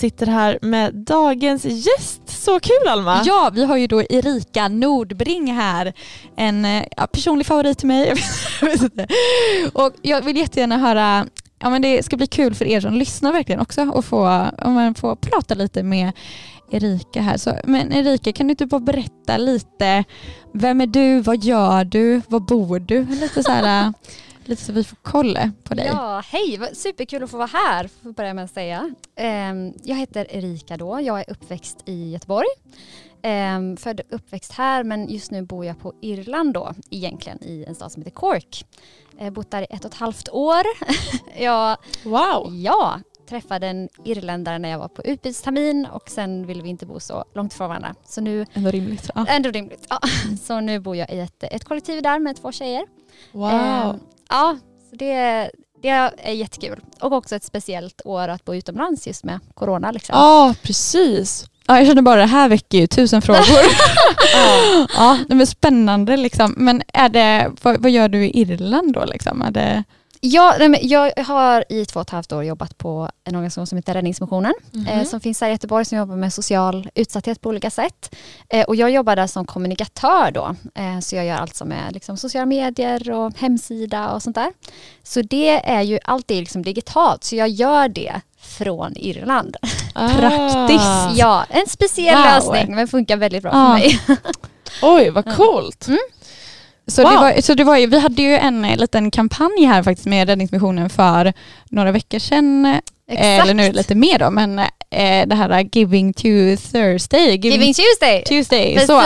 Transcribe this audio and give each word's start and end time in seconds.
Sitter 0.00 0.26
här 0.26 0.58
med 0.62 0.94
dagens 0.94 1.64
gäst. 1.64 2.22
Så 2.26 2.60
kul 2.60 2.88
Alma! 2.88 3.22
Ja, 3.24 3.50
vi 3.54 3.64
har 3.64 3.76
ju 3.76 3.86
då 3.86 4.02
Erika 4.02 4.68
Nordbring 4.68 5.52
här. 5.52 5.92
En 6.36 6.64
eh, 6.64 6.84
ja, 6.96 7.06
personlig 7.06 7.46
favorit 7.46 7.78
till 7.78 7.88
mig. 7.88 8.14
och 9.72 9.92
jag 10.02 10.22
vill 10.22 10.36
jättegärna 10.36 10.76
höra, 10.76 11.26
ja 11.58 11.70
men 11.70 11.82
det 11.82 12.02
ska 12.02 12.16
bli 12.16 12.26
kul 12.26 12.54
för 12.54 12.64
er 12.64 12.80
som 12.80 12.94
lyssnar 12.94 13.32
verkligen 13.32 13.60
också 13.60 13.92
att 13.98 14.04
få, 14.04 14.50
man 14.64 14.94
får 14.94 15.16
prata 15.16 15.54
lite 15.54 15.82
med 15.82 16.12
Erika 16.70 17.20
här. 17.20 17.36
Så, 17.36 17.54
men 17.64 17.92
Erika, 17.92 18.32
kan 18.32 18.46
du 18.46 18.50
inte 18.50 18.66
bara 18.66 18.80
berätta 18.80 19.36
lite, 19.36 20.04
vem 20.52 20.80
är 20.80 20.86
du, 20.86 21.20
vad 21.20 21.44
gör 21.44 21.84
du, 21.84 22.22
var 22.28 22.40
bor 22.40 22.78
du? 22.78 23.06
Lite 23.06 23.42
så 23.42 23.52
här, 23.52 23.92
lite 24.50 24.62
så 24.64 24.72
vi 24.72 24.84
får 24.84 24.96
koll 24.96 25.38
på 25.64 25.74
dig. 25.74 25.86
Ja, 25.86 26.22
hej, 26.26 26.60
superkul 26.72 27.22
att 27.22 27.30
få 27.30 27.36
vara 27.36 27.50
här, 27.52 27.88
får 27.88 27.98
jag 28.02 28.14
börja 28.14 28.34
med 28.34 28.44
att 28.44 28.50
säga. 28.50 28.94
Ehm, 29.16 29.72
jag 29.84 29.96
heter 29.96 30.26
Erika 30.30 30.76
då, 30.76 31.00
jag 31.00 31.20
är 31.20 31.30
uppväxt 31.30 31.82
i 31.84 32.10
Göteborg. 32.10 32.46
Ehm, 33.22 33.76
född 33.76 34.00
och 34.00 34.06
uppväxt 34.14 34.52
här 34.52 34.84
men 34.84 35.08
just 35.08 35.30
nu 35.30 35.42
bor 35.42 35.64
jag 35.64 35.80
på 35.80 35.94
Irland 36.00 36.54
då, 36.54 36.74
egentligen 36.90 37.38
i 37.42 37.64
en 37.68 37.74
stad 37.74 37.92
som 37.92 38.02
heter 38.02 38.14
Cork. 38.14 38.64
Jag 39.18 39.24
har 39.24 39.30
bott 39.30 39.50
där 39.50 39.62
i 39.62 39.66
ett 39.70 39.84
och 39.84 39.90
ett 39.90 39.98
halvt 39.98 40.28
år. 40.28 40.62
jag, 41.42 41.76
Wow! 42.04 42.54
ja, 42.54 43.00
träffade 43.28 43.66
en 43.66 43.88
irländare 44.04 44.58
när 44.58 44.68
jag 44.68 44.78
var 44.78 44.88
på 44.88 45.02
utbytestermin 45.02 45.86
och 45.86 46.10
sen 46.10 46.46
ville 46.46 46.62
vi 46.62 46.68
inte 46.68 46.86
bo 46.86 47.00
så 47.00 47.24
långt 47.34 47.54
från 47.54 47.68
varandra. 47.68 47.94
Så 48.06 48.20
nu, 48.20 48.46
Ändå 48.52 48.70
rimligt. 48.70 49.10
Ja. 49.14 49.26
ändå 49.28 49.50
rimligt. 49.50 49.86
Ja. 49.90 50.00
Så 50.42 50.60
nu 50.60 50.80
bor 50.80 50.96
jag 50.96 51.10
i 51.10 51.20
ett, 51.20 51.42
ett 51.42 51.64
kollektiv 51.64 52.02
där 52.02 52.18
med 52.18 52.36
två 52.36 52.52
tjejer. 52.52 52.86
Wow! 53.32 53.50
Ehm, 53.50 54.00
ja, 54.30 54.56
så 54.90 54.96
det, 54.96 55.50
det 55.82 55.88
är 55.88 56.32
jättekul. 56.32 56.80
Och 57.00 57.12
också 57.12 57.36
ett 57.36 57.44
speciellt 57.44 58.00
år 58.04 58.28
att 58.28 58.44
bo 58.44 58.54
utomlands 58.54 59.06
just 59.06 59.24
med 59.24 59.40
corona. 59.54 59.90
Liksom. 59.90 60.14
Ja, 60.18 60.54
precis. 60.62 61.46
Ja, 61.66 61.78
jag 61.78 61.86
känner 61.86 62.02
bara 62.02 62.20
det 62.20 62.26
här 62.26 62.48
väcker 62.48 62.78
ju 62.78 62.86
tusen 62.86 63.22
frågor. 63.22 63.40
Ja. 64.34 64.86
ja, 64.96 65.18
är 65.40 65.44
spännande 65.44 66.16
liksom. 66.16 66.54
Men 66.56 66.82
är 66.94 67.08
det, 67.08 67.52
vad, 67.62 67.82
vad 67.82 67.90
gör 67.90 68.08
du 68.08 68.24
i 68.24 68.40
Irland 68.40 68.92
då 68.92 69.04
liksom? 69.04 69.42
Är 69.42 69.50
det, 69.50 69.84
Ja, 70.22 70.54
jag 70.80 71.12
har 71.24 71.64
i 71.68 71.84
två 71.86 72.00
och 72.00 72.06
ett 72.06 72.10
halvt 72.10 72.32
år 72.32 72.44
jobbat 72.44 72.78
på 72.78 73.08
en 73.24 73.34
organisation 73.34 73.66
som 73.66 73.76
heter 73.78 73.94
Räddningsmissionen 73.94 74.52
eh, 74.88 75.04
som 75.04 75.20
finns 75.20 75.40
här 75.40 75.48
i 75.48 75.52
Göteborg 75.52 75.84
som 75.84 75.98
jobbar 75.98 76.16
med 76.16 76.32
social 76.32 76.90
utsatthet 76.94 77.40
på 77.40 77.48
olika 77.48 77.70
sätt. 77.70 78.14
Eh, 78.48 78.64
och 78.64 78.76
jag 78.76 78.90
jobbar 78.90 79.16
där 79.16 79.26
som 79.26 79.46
kommunikatör 79.46 80.30
då. 80.30 80.54
Eh, 80.74 81.00
så 81.00 81.16
jag 81.16 81.24
gör 81.26 81.36
allt 81.36 81.54
som 81.56 81.72
är 81.72 81.90
liksom, 81.90 82.16
sociala 82.16 82.46
medier 82.46 83.10
och 83.10 83.32
hemsida 83.38 84.10
och 84.10 84.22
sånt 84.22 84.36
där. 84.36 84.52
Så 85.02 85.22
det 85.22 85.70
är 85.70 85.82
ju 85.82 85.98
alltid 86.04 86.36
liksom 86.40 86.62
digitalt 86.62 87.24
så 87.24 87.36
jag 87.36 87.48
gör 87.48 87.88
det 87.88 88.20
från 88.40 88.92
Irland. 88.96 89.56
Praktiskt. 89.94 90.84
Ah. 90.84 91.12
Ja, 91.16 91.44
en 91.50 91.66
speciell 91.66 92.16
Wow. 92.16 92.24
lösning 92.24 92.74
men 92.74 92.88
funkar 92.88 93.16
väldigt 93.16 93.42
bra 93.42 93.50
Ja. 93.52 93.66
för 93.66 93.72
mig. 93.72 94.00
Oj, 94.82 95.10
vad 95.10 95.24
coolt! 95.36 95.86
Så, 96.90 97.02
Wow. 97.02 97.10
det 97.12 97.16
var, 97.18 97.40
så 97.40 97.54
det 97.54 97.64
var 97.64 97.76
ju, 97.76 97.86
vi 97.86 97.98
hade 98.00 98.22
ju 98.22 98.36
en 98.36 98.64
eh, 98.64 98.76
liten 98.76 99.10
kampanj 99.10 99.64
här 99.66 99.82
faktiskt 99.82 100.06
med 100.06 100.28
Räddningsmissionen 100.28 100.90
för 100.90 101.32
några 101.70 101.92
veckor 101.92 102.18
sedan. 102.18 102.64
eh, 103.10 103.40
Eller 103.40 103.54
nu 103.54 103.62
är 103.62 103.66
det 103.70 103.76
lite 103.76 103.94
mer 103.94 104.18
då, 104.18 104.30
men 104.30 104.58
eh, 104.58 105.26
det 105.26 105.34
här 105.34 105.68
Giving 105.72 106.12
to 106.12 106.22
Thursday. 106.72 107.36
Giving 107.36 107.74
Tuesday. 107.74 108.24
Tuesday. 108.24 108.78
Så, 108.86 109.00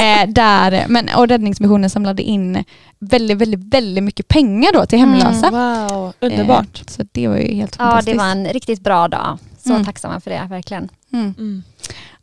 eh, 0.00 0.28
där, 0.28 0.84
men, 0.88 1.08
och 1.16 1.28
Räddningsmissionen 1.28 1.90
samlade 1.90 2.22
in 2.22 2.64
väldigt, 2.98 3.38
väldigt, 3.38 3.74
väldigt 3.74 4.04
mycket 4.04 4.28
pengar 4.28 4.72
då 4.72 4.86
till 4.86 4.98
hemlösa. 4.98 5.46
Mm, 5.48 5.86
Wow, 5.88 6.12
underbart. 6.20 6.80
Eh, 6.80 6.86
så 6.86 7.02
det 7.12 7.28
var 7.28 7.36
ju 7.36 7.54
helt 7.54 7.76
Ja, 7.78 7.84
fantastiskt. 7.84 8.12
det 8.12 8.18
var 8.24 8.30
en 8.30 8.46
riktigt 8.46 8.80
bra 8.80 9.08
dag. 9.08 9.38
Så 9.64 9.70
Mm. 9.70 9.84
tacksamma 9.84 10.20
för 10.20 10.30
det, 10.30 10.46
verkligen. 10.50 10.88
Mm. 11.12 11.62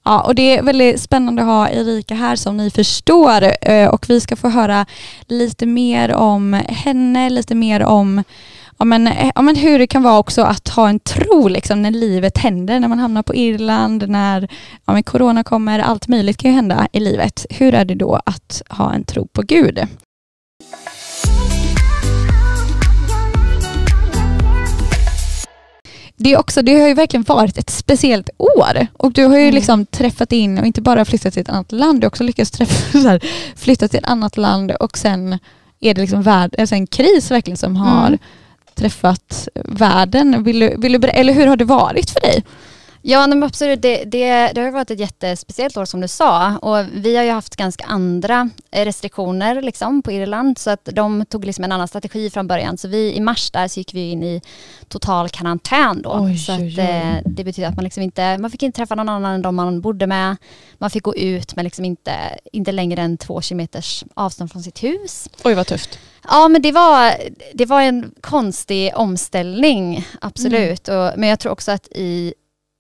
Ja, 0.08 0.22
och 0.22 0.36
det 0.36 0.58
är 0.58 0.64
väldigt 0.64 1.02
spännande 1.02 1.42
att 1.42 1.48
ha 1.48 1.70
Erika 1.70 2.16
här 2.16 2.36
som 2.36 2.58
ni 2.58 2.70
förstår 2.70 3.44
eh, 3.62 3.88
och 3.90 4.10
vi 4.10 4.22
ska 4.22 4.36
få 4.36 4.50
höra 4.50 4.86
lite 5.28 5.66
mer 5.66 6.14
om 6.14 6.54
henne, 6.54 7.30
lite 7.30 7.56
mer 7.56 7.84
om 7.84 8.24
ja, 8.78 8.86
men, 8.86 9.08
eh, 9.08 9.32
ja, 9.36 9.42
men 9.42 9.56
hur 9.56 9.80
det 9.80 9.88
kan 9.88 10.04
vara 10.04 10.18
också 10.18 10.42
att 10.42 10.68
ha 10.68 10.90
en 10.90 11.00
tro 11.00 11.48
liksom, 11.48 11.82
när 11.82 11.92
livet 11.92 12.38
händer, 12.38 12.80
när 12.80 12.88
man 12.88 13.00
hamnar 13.00 13.24
på 13.24 13.36
Irland, 13.36 14.10
när 14.10 14.48
ja, 14.86 14.94
men 14.94 15.04
corona 15.04 15.44
kommer, 15.44 15.80
allt 15.80 16.08
möjligt 16.08 16.38
kan 16.38 16.52
ju 16.52 16.56
hända 16.56 16.88
i 16.92 17.00
livet. 17.00 17.46
Hur 17.50 17.74
är 17.74 17.86
det 17.86 17.96
då 17.96 18.22
att 18.26 18.62
ha 18.70 18.94
en 18.94 19.04
tro 19.04 19.28
på 19.28 19.42
Gud? 19.42 19.88
Det, 26.18 26.34
är 26.34 26.38
också, 26.40 26.62
det 26.62 26.80
har 26.80 26.88
ju 26.88 26.94
verkligen 26.94 27.24
varit 27.24 27.58
ett 27.58 27.70
speciellt 27.70 28.30
år 28.38 28.88
och 28.94 29.12
du 29.12 29.26
har 29.26 29.36
ju 29.38 29.42
Mm. 29.44 29.56
liksom 29.56 29.86
träffat 29.86 30.32
in 30.32 30.58
och 30.60 30.66
inte 30.66 30.82
bara 30.82 31.06
flyttat 31.06 31.34
till 31.34 31.42
ett 31.42 31.50
annat 31.50 31.72
land, 31.72 32.02
du 32.02 32.06
har 32.06 32.10
också 32.10 32.24
lyckats 32.24 32.52
träffa, 32.52 32.92
så 33.02 33.08
här, 33.08 33.22
flytta 33.56 33.88
till 33.88 34.00
ett 34.00 34.06
annat 34.10 34.38
land 34.38 34.72
och 34.72 34.98
sen 34.98 35.40
är 35.80 35.94
det 35.94 36.02
liksom 36.02 36.22
värld, 36.22 36.56
alltså 36.60 36.76
en 36.76 36.88
kris 36.88 37.32
verkligen 37.32 37.58
som 37.58 37.76
har 37.76 38.08
Mm. 38.08 38.20
träffat 38.76 39.48
världen. 39.66 40.44
Vill 40.44 40.60
du, 40.60 40.76
vill 40.78 41.02
du, 41.02 41.08
eller 41.08 41.34
hur 41.34 41.48
har 41.48 41.56
det 41.58 41.66
varit 41.66 42.10
för 42.10 42.20
dig? 42.22 42.44
Ja, 43.10 43.28
men 43.28 43.44
absolut. 43.44 43.82
Det, 43.82 44.04
det, 44.04 44.52
det 44.56 44.62
har 44.62 44.72
varit 44.72 44.92
ett 44.92 45.00
jättespeciellt 45.00 45.78
år 45.78 45.86
som 45.86 46.02
du 46.02 46.08
sa 46.08 46.58
och 46.58 46.86
vi 46.94 47.18
har 47.18 47.24
ju 47.24 47.32
haft 47.32 47.56
ganska 47.56 47.86
andra 47.86 48.50
eh, 48.72 48.86
restriktioner 48.86 49.62
liksom, 49.62 50.02
på 50.02 50.12
Irland 50.12 50.58
så 50.58 50.70
att 50.70 50.90
de 50.92 51.26
tog 51.26 51.46
liksom 51.46 51.64
en 51.64 51.72
annan 51.72 51.88
strategi 51.88 52.30
från 52.30 52.48
början. 52.48 52.78
Så 52.78 52.88
vi 52.88 53.14
i 53.14 53.20
mars 53.20 53.52
där 53.52 53.68
så 53.68 53.80
gick 53.80 53.94
vi 53.94 54.12
in 54.12 54.24
i 54.24 54.42
total 54.88 55.30
karantän 55.30 56.02
då. 56.02 56.18
Oj, 56.22 56.38
så 56.38 56.52
att, 56.52 56.60
oj. 56.60 56.80
eh, 56.80 57.16
det 57.26 57.44
betyder 57.44 57.70
att 57.70 57.76
man 57.76 57.84
liksom 57.84 58.04
inte, 58.04 58.38
man 58.38 58.52
fick 58.52 58.64
inte 58.64 58.78
träffa 58.78 58.96
någon 58.96 59.10
annan 59.10 59.34
än 59.36 59.42
de 59.42 59.56
man 59.56 59.82
bodde 59.82 60.08
med. 60.08 60.38
Man 60.78 60.90
fick 60.90 61.04
gå 61.04 61.16
ut 61.16 61.56
men 61.56 61.66
liksom 61.66 61.86
inte, 61.86 62.14
inte 62.52 62.72
längre 62.72 63.02
än 63.02 63.18
två 63.18 63.42
kilometers 63.42 64.04
avstånd 64.14 64.52
från 64.52 64.64
sitt 64.64 64.84
hus. 64.84 65.30
Oj, 65.44 65.54
vad 65.54 65.68
tufft. 65.68 66.00
Ja 66.30 66.48
men 66.48 66.62
det 66.62 66.72
var, 66.72 67.14
det 67.54 67.66
var 67.66 67.82
en 67.82 68.12
konstig 68.22 68.92
omställning, 68.96 70.08
absolut. 70.22 70.88
Och, 70.88 71.12
men 71.18 71.30
jag 71.30 71.40
tror 71.40 71.52
också 71.52 71.72
att 71.72 71.88
i, 71.88 72.34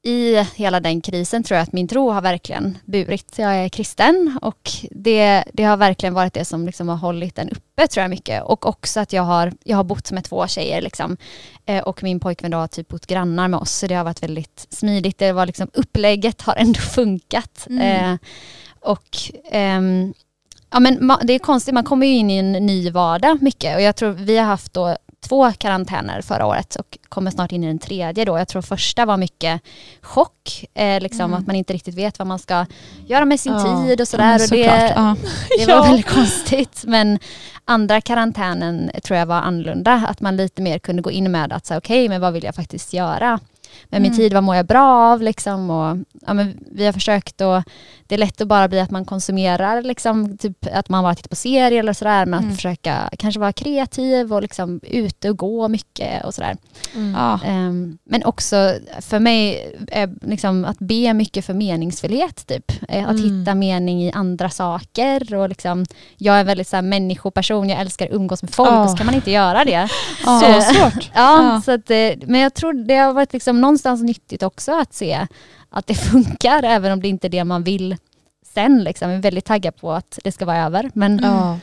i 0.07 0.47
hela 0.55 0.79
den 0.79 1.01
krisen 1.01 1.43
tror 1.43 1.55
jag 1.55 1.63
att 1.63 1.73
min 1.73 1.87
tro 1.87 2.09
har 2.09 2.21
verkligen 2.21 2.77
burit. 2.85 3.33
Jag 3.37 3.55
är 3.55 3.69
kristen 3.69 4.39
och 4.41 4.69
det, 4.91 5.43
det 5.53 5.63
har 5.63 5.77
verkligen 5.77 6.13
varit 6.13 6.33
det 6.33 6.45
som 6.45 6.65
liksom 6.65 6.89
har 6.89 6.95
hållit 6.95 7.35
den 7.35 7.49
uppe 7.49 7.87
tror 7.87 8.01
jag 8.01 8.09
mycket. 8.09 8.43
Och 8.43 8.65
också 8.65 8.99
att 8.99 9.13
jag 9.13 9.23
har, 9.23 9.53
jag 9.63 9.77
har 9.77 9.83
bott 9.83 10.11
med 10.11 10.23
två 10.23 10.47
tjejer 10.47 10.81
liksom. 10.81 11.17
Eh, 11.65 11.83
och 11.83 12.03
min 12.03 12.19
pojkvän 12.19 12.51
då 12.51 12.57
har 12.57 12.67
typ 12.67 12.87
bott 12.87 13.07
grannar 13.07 13.47
med 13.47 13.59
oss 13.59 13.71
så 13.71 13.87
det 13.87 13.95
har 13.95 14.03
varit 14.03 14.23
väldigt 14.23 14.67
smidigt. 14.69 15.17
Det 15.17 15.31
var 15.31 15.45
liksom, 15.45 15.69
upplägget 15.73 16.41
har 16.41 16.55
ändå 16.55 16.79
funkat. 16.79 17.67
Mm. 17.69 18.11
Eh, 18.13 18.19
och 18.79 19.17
ehm, 19.51 20.13
Ja 20.69 20.79
men 20.79 21.11
det 21.23 21.33
är 21.33 21.39
konstigt, 21.39 21.73
man 21.73 21.83
kommer 21.83 22.07
ju 22.07 22.13
in 22.13 22.29
i 22.31 22.37
en 22.37 22.51
ny 22.51 22.89
vardag 22.89 23.41
mycket 23.41 23.75
och 23.75 23.81
jag 23.81 23.95
tror 23.95 24.09
vi 24.11 24.37
har 24.37 24.45
haft 24.45 24.73
då 24.73 24.97
två 25.19 25.51
karantäner 25.51 26.21
förra 26.21 26.45
året 26.45 26.75
och 26.75 26.97
kommer 27.09 27.31
snart 27.31 27.51
in 27.51 27.63
i 27.63 27.67
den 27.67 27.79
tredje 27.79 28.25
då. 28.25 28.37
Jag 28.37 28.47
tror 28.47 28.61
första 28.61 29.05
var 29.05 29.17
mycket 29.17 29.61
chock, 30.01 30.65
eh, 30.73 31.01
liksom 31.01 31.21
Mm. 31.25 31.33
att 31.39 31.47
man 31.47 31.55
inte 31.55 31.73
riktigt 31.73 31.95
vet 31.95 32.19
vad 32.19 32.27
man 32.27 32.39
ska 32.39 32.65
göra 33.07 33.25
med 33.25 33.39
sin 33.39 33.53
Ja. 33.53 33.59
tid 33.87 33.93
och 33.93 34.01
Ja, 34.01 34.05
sådär. 34.05 34.25
men 34.25 34.41
och 34.41 34.49
det, 34.49 34.93
ja. 34.95 35.15
det 35.59 35.65
var 35.65 35.73
Ja. 35.75 35.83
väldigt 35.83 36.09
konstigt. 36.09 36.83
Men 36.87 37.19
andra 37.65 38.01
karantänen 38.01 38.91
tror 39.03 39.19
jag 39.19 39.25
var 39.25 39.35
annorlunda. 39.41 40.03
Att 40.09 40.21
man 40.21 40.37
lite 40.37 40.61
mer 40.61 40.79
kunde 40.79 41.01
gå 41.01 41.11
in 41.11 41.31
med 41.31 41.53
att 41.53 41.65
säga 41.65 41.77
okej, 41.77 42.09
men 42.09 42.21
vad 42.21 42.33
vill 42.33 42.43
jag 42.43 42.55
faktiskt 42.55 42.93
göra? 42.93 43.39
Men 43.89 44.01
min 44.01 44.11
Mm. 44.11 44.17
tid, 44.17 44.33
vad 44.33 44.43
mår 44.43 44.55
jag 44.55 44.65
bra 44.65 45.11
av? 45.11 45.21
Liksom, 45.21 45.69
och, 45.69 45.97
ja, 46.27 46.33
men 46.33 46.57
vi 46.71 46.85
har 46.85 46.93
försökt 46.93 47.41
och 47.41 47.63
det 48.07 48.15
är 48.15 48.19
lätt 48.19 48.41
att 48.41 48.47
bara 48.47 48.67
bli 48.67 48.79
att 48.79 48.91
man 48.91 49.05
konsumerar, 49.05 49.81
liksom, 49.81 50.37
typ 50.37 50.65
att 50.73 50.89
man 50.89 51.03
bara 51.03 51.15
tittar 51.15 51.29
på 51.29 51.35
serier 51.35 51.79
eller 51.79 51.93
sådär, 51.93 52.25
men 52.25 52.39
Mm. 52.39 52.49
att 52.49 52.55
försöka 52.55 53.09
kanske 53.19 53.39
vara 53.39 53.53
kreativ 53.53 54.33
och 54.33 54.41
liksom 54.41 54.79
ute 54.83 55.29
och 55.29 55.37
gå 55.37 55.67
mycket 55.67 56.25
och 56.25 56.33
sådär. 56.33 56.57
Mm. 56.95 57.13
Ja. 57.17 57.39
Ehm, 57.45 57.97
men 58.03 58.23
också 58.23 58.73
för 59.01 59.19
mig, 59.19 59.75
är 59.91 60.09
liksom 60.21 60.65
att 60.65 60.79
be 60.79 61.13
mycket 61.13 61.45
för 61.45 61.53
meningsfullhet. 61.53 62.47
Typ. 62.47 62.71
Eh, 62.89 63.03
Att 63.09 63.19
Mm. 63.19 63.39
hitta 63.39 63.55
mening 63.55 64.03
i 64.03 64.11
andra 64.11 64.49
saker. 64.49 65.35
Och 65.35 65.49
liksom, 65.49 65.85
jag 66.17 66.35
är 66.35 66.39
en 66.39 66.45
väldigt 66.45 66.67
så 66.67 66.75
här, 66.75 66.83
människoperson, 66.83 67.69
jag 67.69 67.79
älskar 67.79 68.05
att 68.05 68.11
umgås 68.13 68.41
med 68.43 68.53
folk 68.53 68.69
Ja. 68.69 68.83
och 68.83 68.89
så 68.89 68.97
kan 68.97 69.05
man 69.05 69.15
inte 69.15 69.31
göra 69.31 69.65
det. 69.65 69.71
Ja. 70.25 70.39
Så 70.39 70.45
Eh, 70.45 70.59
svårt. 70.61 71.09
Ja, 71.15 71.43
Ja. 71.53 71.61
Så 71.65 71.71
att, 71.71 71.89
eh, 71.91 72.27
men 72.27 72.41
jag 72.41 72.53
tror 72.53 72.73
det 72.73 72.95
har 72.95 73.13
varit 73.13 73.33
liksom 73.33 73.61
någonstans 73.67 74.03
nyttigt 74.03 74.43
också 74.43 74.79
att 74.79 74.93
se 74.93 75.27
att 75.69 75.87
det 75.87 75.95
funkar, 76.11 76.63
även 76.63 76.91
om 76.91 77.01
det 77.01 77.07
inte 77.07 77.27
är 77.27 77.29
det 77.29 77.43
man 77.43 77.63
vill 77.63 77.95
sen. 78.53 78.83
Liksom. 78.83 79.09
Jag 79.09 79.17
är 79.17 79.21
väldigt 79.21 79.45
taggad 79.45 79.75
på 79.75 79.91
att 79.91 80.19
det 80.23 80.31
ska 80.31 80.45
vara 80.45 80.57
över. 80.65 80.91
Men, 80.93 81.19
Ja. 81.23 81.59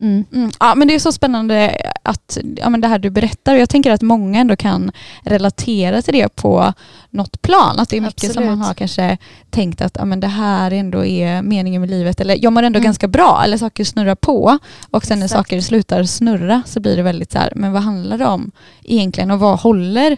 mm. 0.00 0.24
Mm. 0.32 0.50
Ja, 0.60 0.74
men 0.74 0.88
det 0.88 0.94
är 0.94 0.98
så 0.98 1.12
spännande 1.12 1.82
att 2.02 2.38
ja, 2.56 2.68
men 2.70 2.80
det 2.80 2.88
här 2.88 2.98
du 2.98 3.10
berättar. 3.10 3.54
Jag 3.54 3.68
tänker 3.70 3.92
att 3.92 4.02
många 4.02 4.40
ändå 4.40 4.56
kan 4.56 4.92
relatera 5.22 6.02
till 6.02 6.14
det 6.14 6.36
på 6.36 6.72
något 7.10 7.42
plan. 7.42 7.78
Att 7.80 7.88
det 7.88 7.96
är 7.96 8.00
mycket 8.00 8.20
som 8.20 8.28
Absolut. 8.30 8.48
man 8.50 8.60
har 8.62 8.74
kanske 8.74 9.18
tänkt 9.50 9.80
att 9.80 9.96
ja, 9.98 10.04
men 10.04 10.20
det 10.20 10.26
här 10.26 10.70
ändå 10.70 11.04
är 11.04 11.42
meningen 11.42 11.80
med 11.80 11.90
livet. 11.90 12.20
Eller 12.20 12.38
jag 12.42 12.52
mår 12.52 12.62
ändå 12.62 12.76
Mm. 12.78 12.84
ganska 12.84 13.08
bra. 13.08 13.40
Eller 13.44 13.56
saker 13.58 13.84
snurrar 13.84 14.14
på. 14.14 14.58
Och 14.90 15.04
sen 15.04 15.18
när 15.18 15.26
Exakt. 15.26 15.38
saker 15.48 15.60
slutar 15.60 16.04
snurra 16.04 16.62
så 16.66 16.80
blir 16.80 16.96
det 16.96 17.02
väldigt 17.02 17.32
så 17.32 17.38
här, 17.38 17.52
men 17.56 17.72
vad 17.72 17.82
handlar 17.82 18.18
det 18.18 18.26
om 18.26 18.50
egentligen? 18.84 19.30
Och 19.30 19.40
vad 19.40 19.58
håller 19.60 20.16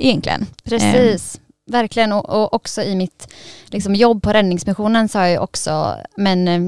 egentligen? 0.00 0.46
Precis. 0.64 1.40
verkligen. 1.70 2.12
Och, 2.12 2.30
och 2.30 2.54
också 2.54 2.82
i 2.82 2.94
mitt 2.96 3.32
liksom, 3.66 3.94
jobb 3.94 4.22
på 4.22 4.32
räddningsmissionen 4.32 5.08
så 5.08 5.18
har 5.18 5.26
jag 5.26 5.42
också 5.42 5.96
men, 6.16 6.48
eh, 6.48 6.60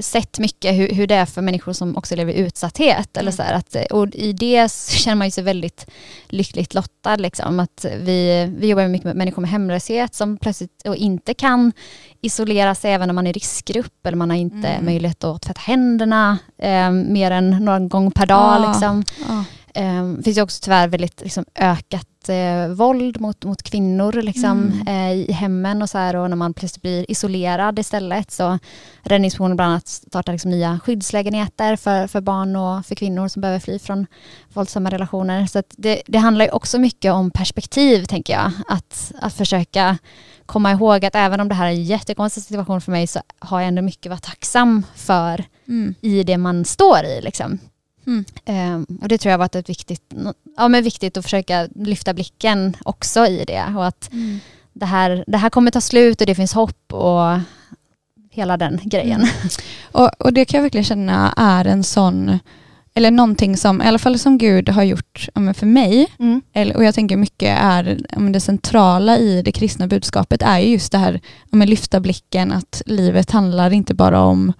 sett 0.00 0.38
mycket 0.38 0.74
hur, 0.74 0.88
hur 0.88 1.06
det 1.06 1.14
är 1.14 1.26
för 1.26 1.42
människor 1.42 1.72
som 1.72 1.96
också 1.96 2.16
lever 2.16 2.32
i 2.32 2.36
utsatthet. 2.36 3.16
Eller 3.16 3.32
Mm. 3.32 3.36
så 3.36 3.42
här, 3.42 3.54
att, 3.54 3.92
och 3.92 4.08
I 4.14 4.32
det 4.32 4.72
känner 4.90 5.14
man 5.14 5.26
ju 5.26 5.30
sig 5.30 5.44
väldigt 5.44 5.86
lyckligt 6.28 6.74
lottad. 6.74 7.16
Liksom, 7.16 7.60
att 7.60 7.86
vi, 8.00 8.50
vi 8.58 8.66
jobbar 8.68 8.88
mycket 8.88 9.04
med 9.04 9.16
människor 9.16 9.42
med 9.42 9.50
hemlöshet 9.50 10.14
som 10.14 10.36
plötsligt 10.36 10.82
och 10.86 10.96
inte 10.96 11.34
kan 11.34 11.72
isolera 12.20 12.74
sig 12.74 12.92
även 12.92 13.10
om 13.10 13.16
man 13.16 13.26
är 13.26 13.30
i 13.30 13.32
riskgrupp 13.32 14.06
eller 14.06 14.16
man 14.16 14.30
har 14.30 14.36
inte 14.36 14.68
Mm. 14.68 14.84
möjlighet 14.84 15.24
att 15.24 15.42
tvätta 15.42 15.60
händerna 15.60 16.38
eh, 16.58 16.90
mer 16.90 17.30
än 17.30 17.50
någon 17.50 17.88
gång 17.88 18.10
per 18.10 18.26
dag. 18.26 18.54
Ah. 18.64 18.72
Liksom. 18.72 19.04
Ja. 19.28 19.44
Eh, 19.74 20.04
Det 20.04 20.22
finns 20.22 20.38
ju 20.38 20.42
också 20.42 20.60
tyvärr 20.62 20.88
väldigt 20.88 21.20
liksom, 21.20 21.44
ökat 21.54 22.06
eh, 22.28 22.68
våld 22.68 23.20
mot, 23.20 23.44
mot 23.44 23.62
kvinnor 23.62 24.12
liksom, 24.12 24.72
Mm. 24.86 24.88
eh, 24.88 25.12
i 25.28 25.32
hemmen 25.32 25.82
och 25.82 25.90
så 25.90 25.98
här 25.98 26.16
och 26.16 26.30
när 26.30 26.36
man 26.36 26.54
plötsligt 26.54 26.82
blir 26.82 27.10
isolerad 27.10 27.78
istället 27.78 28.30
så 28.30 28.58
Räddningsmissionen 29.02 29.56
bland 29.56 29.70
annat 29.70 29.88
startar 29.88 30.32
liksom 30.32 30.50
nya 30.50 30.80
skyddslägenheter 30.84 31.76
för, 31.76 32.06
för 32.06 32.20
barn 32.20 32.56
och 32.56 32.86
för 32.86 32.94
kvinnor 32.94 33.28
som 33.28 33.40
behöver 33.42 33.60
fly 33.60 33.78
från 33.78 34.06
våldsamma 34.52 34.90
relationer. 34.90 35.46
Så 35.46 35.62
det, 35.76 36.02
det 36.06 36.18
handlar 36.18 36.44
ju 36.44 36.50
också 36.50 36.78
mycket 36.78 37.12
om 37.12 37.30
perspektiv 37.30 38.04
tänker 38.04 38.32
jag. 38.32 38.50
Att, 38.68 39.12
att 39.20 39.34
försöka 39.34 39.98
komma 40.46 40.72
ihåg 40.72 41.04
att 41.04 41.14
även 41.14 41.40
om 41.40 41.48
det 41.48 41.54
här 41.54 41.66
är 41.66 41.70
en 41.70 41.84
jättekonstig 41.84 42.42
situation 42.42 42.80
för 42.80 42.92
mig 42.92 43.06
så 43.06 43.20
har 43.38 43.60
jag 43.60 43.68
ändå 43.68 43.82
mycket 43.82 44.06
att 44.06 44.10
vara 44.10 44.30
tacksam 44.32 44.86
för 44.94 45.44
Mm. 45.68 45.94
i 46.00 46.22
det 46.22 46.38
man 46.38 46.64
står 46.64 47.04
i. 47.04 47.20
Liksom. 47.22 47.58
Mm. 48.06 48.24
Ehm, 48.44 48.86
och 49.02 49.08
det 49.08 49.18
tror 49.18 49.30
jag 49.30 49.34
har 49.38 49.44
varit 49.44 49.54
ett 49.54 49.68
viktigt, 49.68 50.14
ja, 50.56 50.68
men 50.68 50.84
viktigt 50.84 51.16
att 51.16 51.24
försöka 51.24 51.68
lyfta 51.74 52.14
blicken 52.14 52.76
också 52.84 53.26
i 53.26 53.44
det. 53.46 53.64
Och 53.76 53.86
att 53.86 54.12
Mm. 54.12 54.40
det 54.72 54.86
här, 54.86 55.24
det 55.26 55.38
här 55.38 55.50
kommer 55.50 55.70
ta 55.70 55.80
slut 55.80 56.20
och 56.20 56.26
det 56.26 56.34
finns 56.34 56.52
hopp 56.52 56.92
och 56.92 57.38
hela 58.30 58.56
den 58.56 58.80
grejen. 58.84 59.20
Mm. 59.20 59.28
Och, 59.92 60.10
och 60.18 60.32
det 60.32 60.44
kan 60.44 60.58
jag 60.58 60.62
verkligen 60.62 60.84
känna 60.84 61.34
är 61.36 61.64
en 61.64 61.84
sån, 61.84 62.38
eller 62.94 63.10
någonting 63.10 63.56
som, 63.56 63.82
i 63.82 63.86
alla 63.86 63.98
fall 63.98 64.18
som 64.18 64.38
Gud 64.38 64.68
har 64.68 64.82
gjort 64.82 65.28
ja, 65.34 65.54
för 65.54 65.66
mig, 65.66 66.06
Mm. 66.18 66.42
eller, 66.52 66.76
och 66.76 66.84
jag 66.84 66.94
tänker 66.94 67.16
mycket 67.16 67.58
är 67.62 67.98
ja, 68.10 68.18
det 68.20 68.40
centrala 68.40 69.18
i 69.18 69.42
det 69.42 69.52
kristna 69.52 69.86
budskapet 69.86 70.42
är 70.42 70.58
ju 70.58 70.68
just 70.70 70.92
det 70.92 70.98
här 70.98 71.20
ja, 71.50 71.64
lyfta 71.64 72.00
blicken 72.00 72.52
att 72.52 72.82
livet 72.86 73.30
handlar 73.30 73.72
inte 73.72 73.94
bara 73.94 74.20
om 74.20 74.52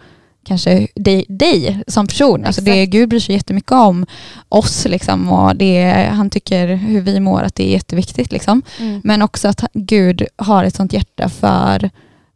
kanske 0.44 0.88
dig, 0.94 1.24
dig 1.28 1.82
som 1.86 2.06
person. 2.06 2.44
Alltså 2.44 2.62
det. 2.62 2.86
Gud 2.86 3.08
bryr 3.08 3.20
sig 3.20 3.34
jättemycket 3.34 3.72
om 3.72 4.06
oss 4.48 4.84
liksom, 4.84 5.28
och 5.28 5.56
det, 5.56 6.08
han 6.12 6.30
tycker 6.30 6.68
hur 6.68 7.00
vi 7.00 7.20
mår 7.20 7.42
att 7.42 7.54
det 7.54 7.68
är 7.68 7.72
jätteviktigt. 7.72 8.32
Liksom. 8.32 8.62
Mm. 8.78 9.00
Men 9.04 9.22
också 9.22 9.48
att 9.48 9.64
Gud 9.72 10.26
har 10.36 10.64
ett 10.64 10.74
sånt 10.74 10.92
hjärta 10.92 11.28
för, 11.28 11.90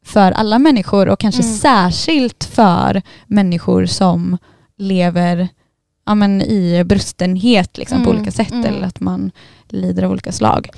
för 0.05 0.32
alla 0.32 0.58
människor 0.58 1.08
och 1.08 1.20
kanske 1.20 1.43
Mm. 1.43 1.55
särskilt 1.56 2.44
för 2.44 3.03
människor 3.26 3.87
som 3.87 4.38
lever 4.79 5.49
ja, 6.06 6.14
men 6.14 6.43
i 6.43 6.85
brustenhet 6.85 7.79
liksom, 7.79 8.05
på 8.05 8.11
Mm, 8.11 8.17
olika 8.20 8.32
sätt 8.32 8.52
mm. 8.52 8.64
eller 8.64 8.87
att 8.87 9.00
man 9.00 9.31
lider 9.69 10.02
av 10.02 10.11
olika 10.11 10.32
slag. 10.32 10.70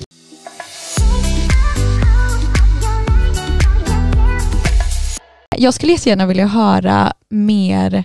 Jag 5.59 5.75
skulle 5.75 5.93
jättegärna 5.93 6.27
vilja 6.27 6.47
höra 6.47 7.13
mer 7.29 8.05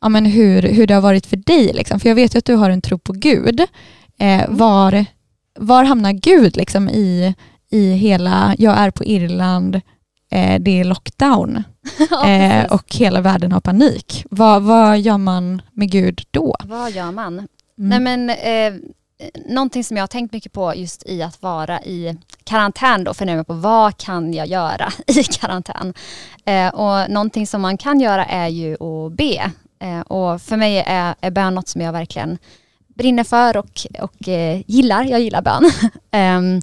ja, 0.00 0.08
men 0.08 0.26
hur, 0.26 0.62
hur 0.62 0.86
det 0.86 0.94
har 0.94 1.00
varit 1.00 1.26
för 1.26 1.36
dig. 1.36 1.72
Liksom. 1.72 2.00
För 2.00 2.08
jag 2.08 2.16
vet 2.16 2.34
ju 2.34 2.38
att 2.38 2.44
du 2.44 2.54
har 2.54 2.70
en 2.70 2.82
tro 2.82 2.98
på 2.98 3.12
Gud. 3.12 3.60
Eh, 4.18 4.42
var, 4.48 5.04
var 5.58 5.84
hamnar 5.84 6.12
Gud 6.12 6.56
liksom, 6.56 6.88
i, 6.88 7.34
i 7.70 7.92
hela, 7.92 8.54
jag 8.58 8.78
är 8.78 8.90
på 8.90 9.04
Irland, 9.04 9.80
eh, 10.30 10.60
det 10.60 10.80
är 10.80 10.84
lockdown 10.84 11.62
Ja, 12.10 12.28
eh, 12.28 12.72
och 12.72 12.94
hela 12.94 13.20
världen 13.20 13.52
har 13.52 13.60
panik. 13.60 14.24
Vad, 14.30 14.62
vad 14.62 15.00
gör 15.00 15.18
man 15.18 15.62
med 15.72 15.90
Gud 15.90 16.22
då? 16.30 16.56
Vad 16.64 16.90
gör 16.92 17.12
man? 17.12 17.32
Mm. 17.38 17.48
Nej, 17.76 18.00
men, 18.00 18.30
eh, 18.30 18.80
någonting 19.46 19.84
som 19.84 19.96
jag 19.96 20.02
har 20.02 20.08
tänkt 20.08 20.32
mycket 20.32 20.52
på 20.52 20.74
just 20.74 21.02
i 21.06 21.22
att 21.22 21.42
vara 21.42 21.82
i 21.82 22.16
karantän 22.44 23.04
då, 23.04 23.14
funderar 23.14 23.36
jag 23.36 23.46
på 23.46 23.54
vad 23.54 23.96
kan 23.96 24.34
jag 24.34 24.46
göra 24.46 24.92
i 25.06 25.24
karantän? 25.24 25.94
Eh, 26.44 26.68
och 26.68 27.10
någonting 27.10 27.46
som 27.46 27.60
man 27.60 27.76
kan 27.76 28.00
göra 28.00 28.24
är 28.24 28.48
ju 28.48 28.74
att 28.74 29.12
be. 29.12 29.50
Eh, 29.80 30.00
och 30.00 30.42
för 30.42 30.56
mig 30.56 30.84
är, 30.86 31.14
är 31.20 31.30
bön 31.30 31.54
något 31.54 31.68
som 31.68 31.80
jag 31.80 31.92
verkligen 31.92 32.38
brinner 32.94 33.24
för 33.24 33.56
och, 33.56 33.86
och 34.00 34.28
eh, 34.28 34.62
gillar. 34.66 35.04
Jag 35.04 35.20
gillar 35.20 35.42
bön. 35.42 35.70
Ehm, 36.10 36.60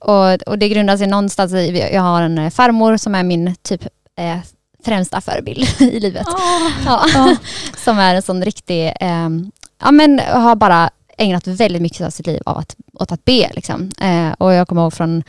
och, 0.00 0.42
och 0.42 0.58
det 0.58 0.68
grundar 0.68 0.96
sig 0.96 1.06
någonstans 1.06 1.52
i, 1.52 1.88
jag 1.92 2.02
har 2.02 2.22
en 2.22 2.50
farmor 2.50 2.96
som 2.96 3.14
är 3.14 3.22
min 3.22 3.54
typ 3.62 3.86
eh, 4.18 4.38
främsta 4.84 5.20
förebild 5.20 5.68
i 5.80 6.00
livet. 6.00 6.26
Ja. 6.86 7.06
Ja. 7.14 7.36
som 7.76 7.98
är 7.98 8.14
en 8.14 8.22
sån 8.22 8.44
riktig, 8.44 8.86
eh, 8.86 9.28
ja 9.80 9.90
men 9.90 10.18
har 10.18 10.56
bara 10.56 10.90
ägnat 11.18 11.46
väldigt 11.46 11.82
mycket 11.82 12.00
av 12.06 12.10
sitt 12.10 12.26
liv 12.26 12.40
av 12.46 12.58
att, 12.58 12.76
åt 12.92 13.12
att 13.12 13.24
be. 13.24 13.50
Liksom. 13.54 13.90
Eh, 14.00 14.32
och 14.38 14.52
jag 14.54 14.68
kommer 14.68 14.82
ihåg 14.82 14.92
från 14.92 15.22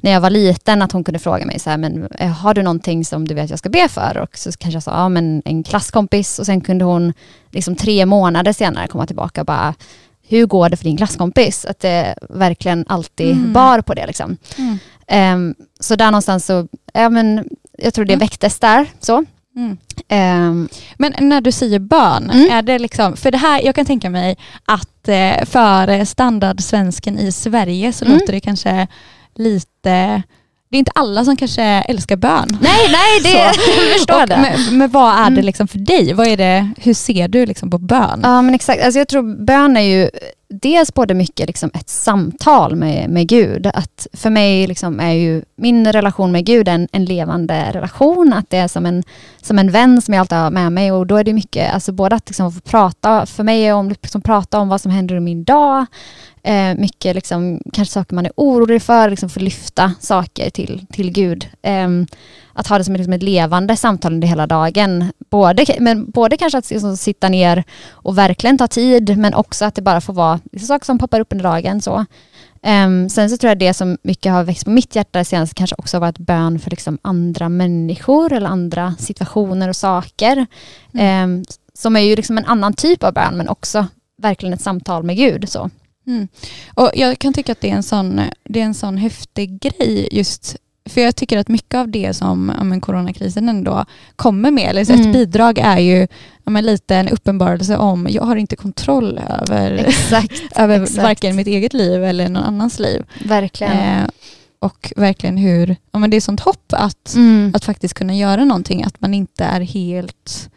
när 0.00 0.10
jag 0.10 0.20
var 0.20 0.30
liten 0.30 0.82
att 0.82 0.92
hon 0.92 1.04
kunde 1.04 1.18
fråga 1.18 1.46
mig 1.46 1.58
så 1.58 1.70
här, 1.70 1.76
men 1.78 2.08
eh, 2.18 2.28
har 2.28 2.54
du 2.54 2.62
någonting 2.62 3.04
som 3.04 3.28
du 3.28 3.34
vet 3.34 3.50
jag 3.50 3.58
ska 3.58 3.68
be 3.68 3.88
för? 3.88 4.16
Och 4.18 4.38
så 4.38 4.52
kanske 4.52 4.76
jag 4.76 4.82
sa, 4.82 4.90
ja 4.90 5.08
men 5.08 5.42
en 5.44 5.62
klasskompis 5.62 6.38
och 6.38 6.46
sen 6.46 6.60
kunde 6.60 6.84
hon 6.84 7.12
liksom 7.50 7.76
tre 7.76 8.06
månader 8.06 8.52
senare 8.52 8.86
komma 8.88 9.06
tillbaka 9.06 9.40
och 9.40 9.46
bara, 9.46 9.74
hur 10.28 10.46
går 10.46 10.68
det 10.68 10.76
för 10.76 10.84
din 10.84 10.96
klasskompis? 10.96 11.64
Att 11.64 11.80
det 11.80 12.14
verkligen 12.28 12.84
alltid 12.88 13.30
Mm. 13.36 13.52
bar 13.52 13.80
på 13.80 13.94
det. 13.94 14.06
Liksom. 14.06 14.36
Mm. 14.58 14.78
Ehm, 15.06 15.54
så 15.80 15.96
där 15.96 16.10
någonstans 16.10 16.46
så, 16.46 16.68
ja 16.92 17.08
men 17.08 17.48
jag 17.78 17.94
tror 17.94 18.04
det 18.04 18.12
Mm. 18.12 18.20
väcktes 18.20 18.58
där. 18.58 18.86
Så. 19.00 19.24
Mm. 19.58 19.76
Ehm, 20.08 20.68
Men 20.96 21.14
när 21.20 21.40
du 21.40 21.52
säger 21.52 21.78
bön, 21.78 22.30
Mm. 22.30 22.50
är 22.50 22.62
det 22.62 22.78
liksom, 22.78 23.16
för 23.16 23.30
det 23.30 23.38
här, 23.38 23.60
jag 23.64 23.74
kan 23.74 23.86
tänka 23.86 24.10
mig 24.10 24.36
att 24.64 25.08
eh, 25.08 25.44
för 25.44 26.04
standardsvensken 26.04 27.18
i 27.18 27.32
Sverige 27.32 27.92
så 27.92 28.04
Mm. 28.04 28.18
låter 28.18 28.32
det 28.32 28.40
kanske 28.40 28.86
lite, 29.34 30.22
det 30.70 30.76
är 30.76 30.78
inte 30.78 30.92
alla 30.94 31.24
som 31.24 31.36
kanske 31.36 31.62
älskar 31.62 32.16
bön. 32.16 32.58
nej, 32.60 32.88
nej, 32.92 33.20
det, 33.22 33.38
jag 33.38 33.54
förstår 33.98 34.26
det. 34.26 34.36
men, 34.68 34.78
men 34.78 34.90
vad 34.90 35.12
är 35.14 35.22
det 35.24 35.26
Mm. 35.26 35.44
liksom 35.44 35.68
för 35.68 35.78
dig? 35.78 36.12
Vad 36.12 36.26
är 36.26 36.36
det, 36.36 36.70
hur 36.78 36.94
ser 36.94 37.28
du 37.28 37.46
liksom 37.46 37.70
på 37.70 37.78
bön? 37.78 38.20
Ja 38.22 38.42
men 38.42 38.54
exakt, 38.54 38.82
alltså 38.84 38.98
jag 38.98 39.08
tror 39.08 39.44
bön 39.44 39.76
är 39.76 39.80
ju 39.80 40.10
dels 40.50 40.94
både 40.94 41.14
mycket 41.14 41.46
liksom 41.46 41.70
ett 41.74 41.88
samtal 41.88 42.76
med, 42.76 43.10
med 43.10 43.28
Gud. 43.28 43.66
Att 43.66 44.06
för 44.12 44.30
mig 44.30 44.66
liksom 44.66 45.00
är 45.00 45.12
ju 45.12 45.42
min 45.56 45.92
relation 45.92 46.32
med 46.32 46.44
Gud 46.44 46.68
en, 46.68 46.88
en 46.92 47.04
levande 47.04 47.70
relation. 47.72 48.32
Att 48.32 48.50
det 48.50 48.56
är 48.56 48.68
som 48.68 48.86
en, 48.86 49.02
som 49.42 49.58
en 49.58 49.70
vän 49.70 50.02
som 50.02 50.14
jag 50.14 50.20
alltid 50.20 50.38
har 50.38 50.50
med 50.50 50.72
mig 50.72 50.92
och 50.92 51.06
då 51.06 51.16
är 51.16 51.24
det 51.24 51.32
mycket, 51.32 51.74
alltså 51.74 51.92
både 51.92 52.16
att 52.16 52.28
liksom 52.28 52.52
få 52.52 52.60
prata, 52.60 53.26
för 53.26 53.44
mig 53.44 53.66
är 53.66 53.74
om 53.74 53.88
liksom 53.88 54.22
prata 54.22 54.58
om 54.58 54.68
vad 54.68 54.80
som 54.80 54.90
händer 54.90 55.14
i 55.14 55.20
min 55.20 55.44
dag. 55.44 55.86
Eh, 56.42 56.74
mycket 56.74 57.14
liksom, 57.14 57.60
kanske 57.72 57.92
saker 57.92 58.14
man 58.14 58.26
är 58.26 58.32
orolig 58.36 58.82
för, 58.82 59.10
liksom 59.10 59.28
få 59.28 59.40
lyfta 59.40 59.92
saker 60.00 60.50
till, 60.50 60.86
till 60.92 61.10
Gud. 61.10 61.48
Eh, 61.62 61.88
att 62.58 62.66
ha 62.66 62.78
det 62.78 62.84
som 62.84 62.94
liksom 62.94 63.12
ett 63.12 63.22
levande 63.22 63.76
samtal 63.76 64.12
under 64.12 64.28
hela 64.28 64.46
dagen. 64.46 65.12
Både, 65.30 65.66
men 65.80 66.10
både 66.10 66.36
kanske 66.36 66.58
att 66.58 66.70
liksom 66.70 66.96
sitta 66.96 67.28
ner 67.28 67.64
och 67.90 68.18
verkligen 68.18 68.58
ta 68.58 68.68
tid, 68.68 69.18
men 69.18 69.34
också 69.34 69.64
att 69.64 69.74
det 69.74 69.82
bara 69.82 70.00
får 70.00 70.12
vara 70.12 70.40
saker 70.60 70.84
som 70.84 70.98
poppar 70.98 71.20
upp 71.20 71.32
under 71.32 71.42
dagen. 71.42 71.80
Så. 71.80 72.04
Ehm, 72.62 73.08
sen 73.08 73.30
så 73.30 73.36
tror 73.36 73.48
jag 73.48 73.58
det 73.58 73.74
som 73.74 73.98
mycket 74.02 74.32
har 74.32 74.44
växt 74.44 74.64
på 74.64 74.70
mitt 74.70 74.96
hjärta 74.96 75.24
senast 75.24 75.54
kanske 75.54 75.76
också 75.78 75.96
har 75.96 76.00
varit 76.00 76.18
bön 76.18 76.58
för 76.58 76.70
liksom 76.70 76.98
andra 77.02 77.48
människor 77.48 78.32
eller 78.32 78.48
andra 78.48 78.94
situationer 78.98 79.68
och 79.68 79.76
saker. 79.76 80.46
Ehm, 80.94 81.44
som 81.74 81.96
är 81.96 82.00
ju 82.00 82.16
liksom 82.16 82.38
en 82.38 82.44
annan 82.44 82.72
typ 82.72 83.04
av 83.04 83.12
bön, 83.12 83.36
men 83.36 83.48
också 83.48 83.86
verkligen 84.22 84.52
ett 84.52 84.62
samtal 84.62 85.02
med 85.02 85.16
Gud. 85.16 85.48
Så. 85.48 85.70
Mm. 86.06 86.28
Och 86.74 86.90
jag 86.94 87.18
kan 87.18 87.32
tycka 87.32 87.52
att 87.52 87.60
det 87.60 87.70
är 87.70 87.74
en 87.74 87.82
sån, 87.82 88.20
det 88.44 88.60
är 88.60 88.64
en 88.64 88.74
sån 88.74 88.96
häftig 88.96 89.60
grej 89.60 90.08
just 90.12 90.56
för 90.88 91.00
jag 91.00 91.16
tycker 91.16 91.38
att 91.38 91.48
mycket 91.48 91.74
av 91.74 91.88
det 91.88 92.14
som 92.14 92.52
ja, 92.58 92.64
men 92.64 92.80
coronakrisen 92.80 93.48
ändå 93.48 93.84
kommer 94.16 94.50
med, 94.50 94.70
eller 94.70 94.84
så 94.84 94.92
ett 94.92 94.98
Mm. 95.00 95.12
bidrag 95.12 95.58
är 95.58 95.78
ju 95.78 96.06
ja, 96.44 96.50
men 96.50 96.64
lite 96.66 96.96
en 96.96 97.08
uppenbarelse 97.08 97.76
om 97.76 98.06
jag 98.10 98.22
har 98.22 98.36
inte 98.36 98.56
kontroll 98.56 99.20
över, 99.28 99.72
Exakt, 99.88 100.42
över 100.56 100.82
exakt. 100.82 101.02
varken 101.02 101.36
mitt 101.36 101.46
eget 101.46 101.72
liv 101.74 102.04
eller 102.04 102.28
någon 102.28 102.42
annans 102.44 102.78
liv. 102.78 103.04
verkligen. 103.24 103.72
Eh, 104.02 104.08
och 104.60 104.92
verkligen 104.96 105.36
hur, 105.36 105.76
ja, 105.92 105.98
men 105.98 106.10
det 106.10 106.16
är 106.16 106.20
sånt 106.20 106.40
hopp 106.40 106.72
att, 106.72 107.14
Mm. 107.16 107.52
att 107.54 107.64
faktiskt 107.64 107.94
kunna 107.94 108.14
göra 108.14 108.44
någonting, 108.44 108.82
att 108.84 109.00
man 109.00 109.14
inte 109.14 109.44
är 109.44 109.60
helt, 109.60 110.50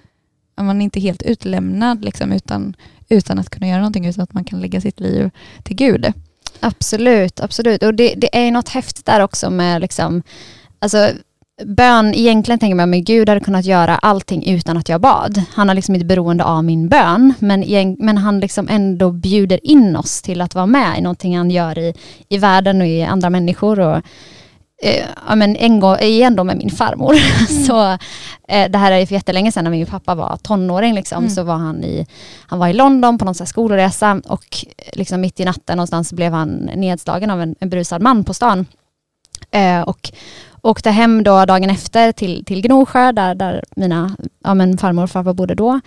att 0.56 0.66
man 0.66 0.82
inte 0.82 1.00
är 1.00 1.02
helt 1.02 1.22
utlämnad 1.22 2.06
liksom, 2.06 2.32
utan, 2.32 2.76
utan 3.10 3.40
att 3.40 3.50
kunna 3.50 3.68
göra 3.68 3.78
någonting, 3.80 4.06
utan 4.06 4.24
att 4.24 4.34
man 4.34 4.44
kan 4.44 4.62
lägga 4.62 4.82
sitt 4.82 5.00
liv 5.00 5.30
till 5.64 5.76
Gud. 5.76 6.14
Absolut, 6.60 7.39
absolut. 7.39 7.84
Och 7.84 7.93
det, 7.93 8.13
det 8.17 8.48
är 8.48 8.51
något 8.51 8.70
häftigt 8.70 9.05
där 9.05 9.20
också 9.20 9.50
med 9.50 9.81
liksom, 9.81 10.24
alltså, 10.79 11.10
bön, 11.65 12.13
egentligen 12.15 12.60
tänker 12.60 12.75
man 12.75 12.93
att 12.93 13.00
Gud 13.00 13.29
hade 13.29 13.41
kunnat 13.41 13.65
göra 13.65 13.96
allting 13.98 14.48
utan 14.48 14.77
att 14.77 14.89
jag 14.89 15.01
bad. 15.01 15.41
Han 15.53 15.70
är 15.70 15.74
liksom 15.74 15.96
inte 15.96 16.05
beroende 16.05 16.43
av 16.43 16.63
min 16.63 16.89
bön, 16.89 17.34
men, 17.39 17.65
men 18.00 18.17
han 18.17 18.39
liksom 18.39 18.67
ändå 18.70 19.12
bjuder 19.12 19.67
in 19.67 19.96
oss 19.96 20.22
till 20.22 20.41
att 20.41 20.55
vara 20.55 20.65
med 20.65 20.98
i 20.98 21.01
någonting 21.01 21.38
han 21.38 21.51
gör 21.51 21.79
i, 21.79 21.93
i 22.29 22.38
världen 22.38 22.81
och 22.81 22.88
i 22.88 23.03
andra 23.03 23.29
människor. 23.29 23.79
Och, 23.79 24.01
eh, 24.82 25.06
ja, 25.28 25.36
men 25.36 25.56
en 25.56 25.80
gång, 25.80 25.98
igen 26.00 26.36
då 26.36 26.44
med 26.44 26.58
min 26.58 26.70
farmor. 26.70 27.14
Mm. 27.14 27.66
så, 27.68 27.98
eh, 28.48 28.72
det 28.72 28.78
här 28.78 28.92
är 28.92 29.06
för 29.06 29.16
jättelänge 29.16 29.52
sedan 29.52 29.64
när 29.64 29.72
min 29.72 29.86
pappa 29.86 30.16
var 30.16 30.38
tonåring, 30.38 30.94
liksom, 30.94 31.18
mm. 31.18 31.30
så 31.30 31.44
var 31.44 31.56
han 31.56 31.84
i, 31.84 32.08
han 32.48 32.60
var 32.60 32.68
i 32.68 32.74
London 32.74 33.18
på 33.18 33.26
någon 33.26 33.36
så 33.36 33.46
skolresa 33.46 34.22
och 34.28 34.66
liksom 34.94 35.22
mitt 35.22 35.40
i 35.40 35.46
natten 35.46 35.78
någonstans 35.78 36.14
blev 36.14 36.34
han 36.34 36.50
nedslagen 36.76 37.30
av 37.30 37.42
en, 37.42 37.56
en 37.60 37.70
brusad 37.70 38.02
man 38.02 38.24
på 38.24 38.34
stan. 38.34 38.66
Eh, 39.52 39.82
och 39.82 40.12
åkte 40.62 40.90
hem 40.90 41.24
då 41.24 41.46
dagen 41.46 41.70
efter 41.70 42.12
till, 42.12 42.46
till 42.46 42.62
Gnosjö 42.62 43.12
där, 43.12 43.36
där 43.36 43.64
mina 43.76 44.16
ja, 44.44 44.54
men 44.54 44.78
farmor 44.78 45.04
och 45.04 45.12
farfar 45.12 45.34
bodde 45.34 45.56
då. 45.56 45.80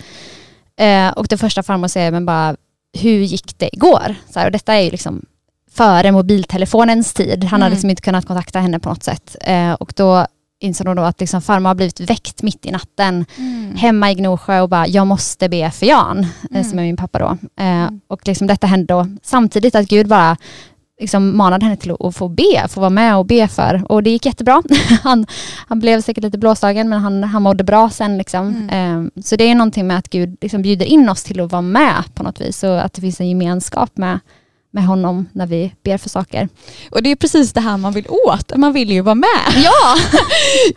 Eh, 0.76 1.08
och 1.08 1.26
det 1.26 1.38
första 1.38 1.62
farmor 1.62 1.88
säger, 1.88 2.10
men 2.10 2.26
bara 2.26 2.56
hur 2.92 3.18
gick 3.18 3.58
det 3.58 3.74
igår? 3.76 4.14
Så 4.30 4.38
här, 4.38 4.46
och 4.46 4.52
detta 4.52 4.74
är 4.74 4.80
ju 4.80 4.90
liksom 4.90 5.26
före 5.74 6.12
mobiltelefonens 6.12 7.14
tid. 7.14 7.44
Han 7.44 7.48
mm. 7.48 7.62
hade 7.62 7.74
liksom 7.74 7.90
inte 7.90 8.02
kunnat 8.02 8.26
kontakta 8.26 8.60
henne 8.60 8.78
på 8.78 8.88
något 8.88 9.02
sätt. 9.02 9.36
Eh, 9.40 9.72
och 9.72 9.92
då 9.96 10.26
insåg 10.60 10.86
hon 10.86 10.96
då 10.96 11.02
att 11.02 11.20
liksom 11.20 11.42
farmor 11.42 11.70
har 11.70 11.74
blivit 11.74 12.00
väckt 12.00 12.42
mitt 12.42 12.66
i 12.66 12.70
natten 12.70 13.24
mm. 13.38 13.76
hemma 13.76 14.10
i 14.10 14.14
Gnosjö 14.14 14.60
och 14.60 14.68
bara, 14.68 14.86
jag 14.86 15.06
måste 15.06 15.48
be 15.48 15.70
för 15.70 15.86
Jan, 15.86 16.18
eh, 16.18 16.26
mm. 16.50 16.64
som 16.64 16.78
är 16.78 16.82
min 16.82 16.96
pappa 16.96 17.18
då. 17.18 17.36
Eh, 17.60 17.66
mm. 17.66 18.00
och 18.08 18.28
liksom 18.28 18.46
detta 18.46 18.66
hände 18.66 18.94
då 18.94 19.06
samtidigt 19.22 19.74
att 19.74 19.88
Gud 19.88 20.08
bara 20.08 20.36
liksom 21.00 21.36
manade 21.36 21.64
henne 21.64 21.76
till 21.76 21.96
att 22.00 22.16
få 22.16 22.28
be, 22.28 22.68
få 22.68 22.80
vara 22.80 22.90
med 22.90 23.16
och 23.16 23.26
be 23.26 23.48
för. 23.48 23.92
Och 23.92 24.02
det 24.02 24.10
gick 24.10 24.26
jättebra. 24.26 24.62
han, 25.02 25.26
han 25.66 25.80
blev 25.80 26.00
säkert 26.00 26.24
lite 26.24 26.38
blåslagen 26.38 26.88
men 26.88 27.00
han, 27.00 27.24
han 27.24 27.42
mådde 27.42 27.64
bra 27.64 27.90
sen. 27.90 28.18
Liksom. 28.18 28.68
Mm. 28.70 28.98
Um, 28.98 29.22
så 29.22 29.36
det 29.36 29.44
är 29.44 29.54
någonting 29.54 29.86
med 29.86 29.98
att 29.98 30.10
Gud 30.10 30.36
liksom 30.40 30.62
bjuder 30.62 30.86
in 30.86 31.08
oss 31.08 31.24
till 31.24 31.40
att 31.40 31.52
vara 31.52 31.62
med 31.62 32.02
på 32.14 32.22
något 32.22 32.40
vis 32.40 32.64
och 32.64 32.84
att 32.84 32.92
det 32.92 33.00
finns 33.00 33.20
en 33.20 33.28
gemenskap 33.28 33.96
med, 33.96 34.18
med 34.74 34.86
honom 34.86 35.28
när 35.32 35.46
vi 35.46 35.72
ber 35.82 35.98
för 35.98 36.08
saker. 36.08 36.48
Och 36.90 37.02
det 37.02 37.10
är 37.10 37.16
precis 37.16 37.52
det 37.52 37.60
här 37.60 37.76
man 37.76 37.92
vill 37.92 38.06
åt, 38.08 38.56
man 38.56 38.72
vill 38.72 38.90
ju 38.90 39.00
vara 39.00 39.14
med. 39.14 39.52
Ja! 39.64 39.96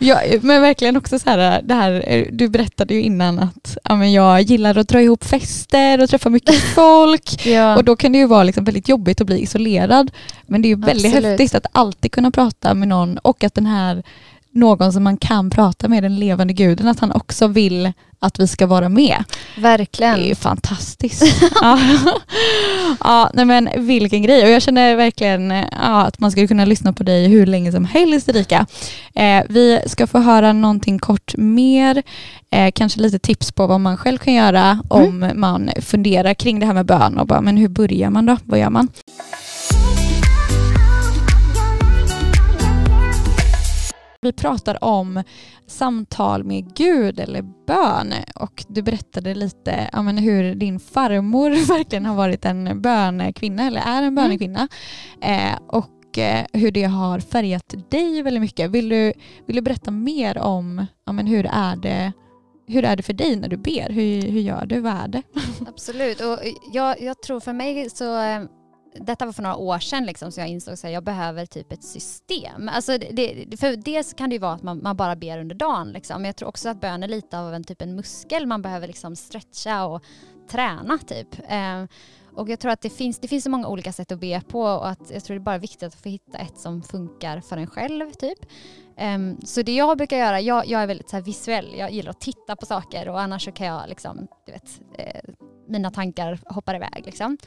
ja 0.00 0.38
men 0.42 0.62
verkligen 0.62 0.96
också 0.96 1.18
så 1.18 1.30
här, 1.30 1.62
det 1.62 1.74
här, 1.74 2.26
du 2.32 2.48
berättade 2.48 2.94
ju 2.94 3.02
innan 3.02 3.38
att 3.38 3.78
ja, 3.84 3.96
men 3.96 4.12
jag 4.12 4.42
gillar 4.42 4.78
att 4.78 4.88
dra 4.88 5.02
ihop 5.02 5.24
fester 5.24 6.02
och 6.02 6.10
träffa 6.10 6.30
mycket 6.30 6.54
folk 6.74 7.46
ja. 7.46 7.76
och 7.76 7.84
då 7.84 7.96
kan 7.96 8.12
det 8.12 8.18
ju 8.18 8.26
vara 8.26 8.42
liksom 8.42 8.64
väldigt 8.64 8.88
jobbigt 8.88 9.20
att 9.20 9.26
bli 9.26 9.42
isolerad. 9.42 10.10
Men 10.46 10.62
det 10.62 10.68
är 10.68 10.70
ju 10.70 10.80
väldigt 10.80 11.06
Absolut. 11.06 11.40
häftigt 11.40 11.54
att 11.54 11.66
alltid 11.72 12.12
kunna 12.12 12.30
prata 12.30 12.74
med 12.74 12.88
någon 12.88 13.18
och 13.18 13.44
att 13.44 13.54
den 13.54 13.66
här 13.66 14.02
någon 14.58 14.92
som 14.92 15.04
man 15.04 15.16
kan 15.16 15.50
prata 15.50 15.88
med, 15.88 16.02
den 16.02 16.18
levande 16.18 16.52
guden, 16.52 16.88
att 16.88 17.00
han 17.00 17.12
också 17.12 17.46
vill 17.46 17.92
att 18.20 18.40
vi 18.40 18.46
ska 18.46 18.66
vara 18.66 18.88
med. 18.88 19.24
Verkligen. 19.58 20.18
Det 20.18 20.24
är 20.24 20.28
ju 20.28 20.34
fantastiskt. 20.34 21.22
ja. 21.60 21.78
ja, 23.00 23.30
nej 23.34 23.44
men 23.44 23.68
vilken 23.76 24.22
grej 24.22 24.44
och 24.44 24.50
jag 24.50 24.62
känner 24.62 24.96
verkligen 24.96 25.50
ja, 25.50 26.06
att 26.06 26.20
man 26.20 26.30
skulle 26.30 26.46
kunna 26.46 26.64
lyssna 26.64 26.92
på 26.92 27.02
dig 27.02 27.28
hur 27.28 27.46
länge 27.46 27.72
som 27.72 27.84
helst 27.84 28.28
Erika. 28.28 28.66
Eh, 29.14 29.44
vi 29.48 29.80
ska 29.86 30.06
få 30.06 30.18
höra 30.18 30.52
någonting 30.52 30.98
kort 30.98 31.36
mer, 31.36 32.02
eh, 32.50 32.70
kanske 32.74 33.00
lite 33.00 33.18
tips 33.18 33.52
på 33.52 33.66
vad 33.66 33.80
man 33.80 33.96
själv 33.96 34.18
kan 34.18 34.34
göra 34.34 34.82
om 34.88 35.22
mm. 35.22 35.40
man 35.40 35.70
funderar 35.82 36.34
kring 36.34 36.60
det 36.60 36.66
här 36.66 36.74
med 36.74 36.86
bön 36.86 37.18
och 37.18 37.26
bara, 37.26 37.40
men 37.40 37.56
hur 37.56 37.68
börjar 37.68 38.10
man 38.10 38.26
då? 38.26 38.36
Vad 38.44 38.60
gör 38.60 38.70
man? 38.70 38.88
Vi 44.20 44.32
pratar 44.32 44.84
om 44.84 45.22
samtal 45.66 46.44
med 46.44 46.76
Gud 46.76 47.20
eller 47.20 47.42
bön 47.66 48.14
och 48.34 48.64
du 48.68 48.82
berättade 48.82 49.34
lite 49.34 49.90
ja, 49.92 50.02
men 50.02 50.18
hur 50.18 50.54
din 50.54 50.80
farmor 50.80 51.50
verkligen 51.68 52.06
har 52.06 52.14
varit 52.14 52.44
en 52.44 52.82
bönekvinna 52.82 53.66
eller 53.66 53.80
är 53.80 53.98
en 53.98 54.04
mm. 54.04 54.14
bönekvinna 54.14 54.68
mm. 55.20 55.52
eh, 55.52 55.58
och 55.66 56.18
eh, 56.18 56.46
hur 56.52 56.70
det 56.70 56.84
har 56.84 57.20
färgat 57.20 57.74
dig 57.90 58.22
väldigt 58.22 58.40
mycket. 58.40 58.70
Vill 58.70 58.88
du, 58.88 59.12
vill 59.46 59.56
du 59.56 59.62
berätta 59.62 59.90
mer 59.90 60.38
om 60.38 60.86
ja, 61.06 61.12
men 61.12 61.26
hur, 61.26 61.46
är 61.46 61.76
det, 61.76 62.12
hur 62.66 62.84
är 62.84 62.96
det 62.96 63.02
för 63.02 63.12
dig 63.12 63.36
när 63.36 63.48
du 63.48 63.56
ber? 63.56 63.90
Hur, 63.90 64.22
hur 64.22 64.40
gör 64.40 64.66
du? 64.66 64.80
Vad 64.80 64.92
är 64.92 65.08
det? 65.08 65.22
Absolut. 65.68 66.20
Och 66.20 66.38
jag, 66.72 67.00
jag 67.00 67.22
tror 67.22 67.40
för 67.40 67.52
mig 67.52 67.90
så 67.90 68.22
eh, 68.22 68.42
detta 68.94 69.26
var 69.26 69.32
för 69.32 69.42
några 69.42 69.56
år 69.56 69.78
sedan 69.78 70.06
liksom, 70.06 70.32
så 70.32 70.40
jag 70.40 70.48
insåg 70.48 70.74
att 70.74 70.92
jag 70.92 71.04
behöver 71.04 71.46
typ 71.46 71.72
ett 71.72 71.84
system. 71.84 72.68
Alltså 72.68 72.98
det, 72.98 73.58
för 73.60 73.76
dels 73.76 74.14
kan 74.14 74.30
det 74.30 74.34
ju 74.34 74.40
vara 74.40 74.52
att 74.52 74.62
man, 74.62 74.82
man 74.82 74.96
bara 74.96 75.16
ber 75.16 75.38
under 75.38 75.54
dagen. 75.54 75.92
Liksom. 75.92 76.22
Men 76.22 76.24
jag 76.24 76.36
tror 76.36 76.48
också 76.48 76.68
att 76.68 76.80
bön 76.80 77.02
är 77.02 77.08
lite 77.08 77.38
av 77.38 77.54
en 77.54 77.64
typ 77.64 77.82
en 77.82 77.94
muskel 77.96 78.46
man 78.46 78.62
behöver 78.62 78.86
liksom 78.86 79.16
stretcha 79.16 79.84
och 79.84 80.02
träna 80.50 80.98
typ. 80.98 81.28
Eh, 81.48 81.84
och 82.38 82.48
jag 82.48 82.60
tror 82.60 82.72
att 82.72 82.80
det 82.80 82.90
finns, 82.90 83.18
det 83.18 83.28
finns 83.28 83.44
så 83.44 83.50
många 83.50 83.68
olika 83.68 83.92
sätt 83.92 84.12
att 84.12 84.20
be 84.20 84.40
på 84.48 84.62
och 84.62 84.88
att 84.88 85.10
jag 85.12 85.24
tror 85.24 85.34
det 85.34 85.40
är 85.40 85.44
bara 85.44 85.58
viktigt 85.58 85.82
att 85.82 85.94
få 85.94 86.08
hitta 86.08 86.38
ett 86.38 86.58
som 86.58 86.82
funkar 86.82 87.40
för 87.40 87.56
en 87.56 87.66
själv 87.66 88.10
typ. 88.10 88.38
Um, 89.00 89.40
så 89.44 89.62
det 89.62 89.74
jag 89.74 89.98
brukar 89.98 90.16
göra, 90.16 90.40
jag, 90.40 90.66
jag 90.66 90.82
är 90.82 90.86
väldigt 90.86 91.10
så 91.10 91.20
visuell, 91.20 91.74
jag 91.78 91.90
gillar 91.90 92.10
att 92.10 92.20
titta 92.20 92.56
på 92.56 92.66
saker 92.66 93.08
och 93.08 93.20
annars 93.20 93.44
så 93.44 93.52
kan 93.52 93.66
jag 93.66 93.88
liksom, 93.88 94.26
du 94.46 94.52
vet, 94.52 94.80
eh, 94.98 95.34
mina 95.68 95.90
tankar 95.90 96.38
hoppar 96.46 96.74
iväg 96.74 97.02
liksom. 97.04 97.38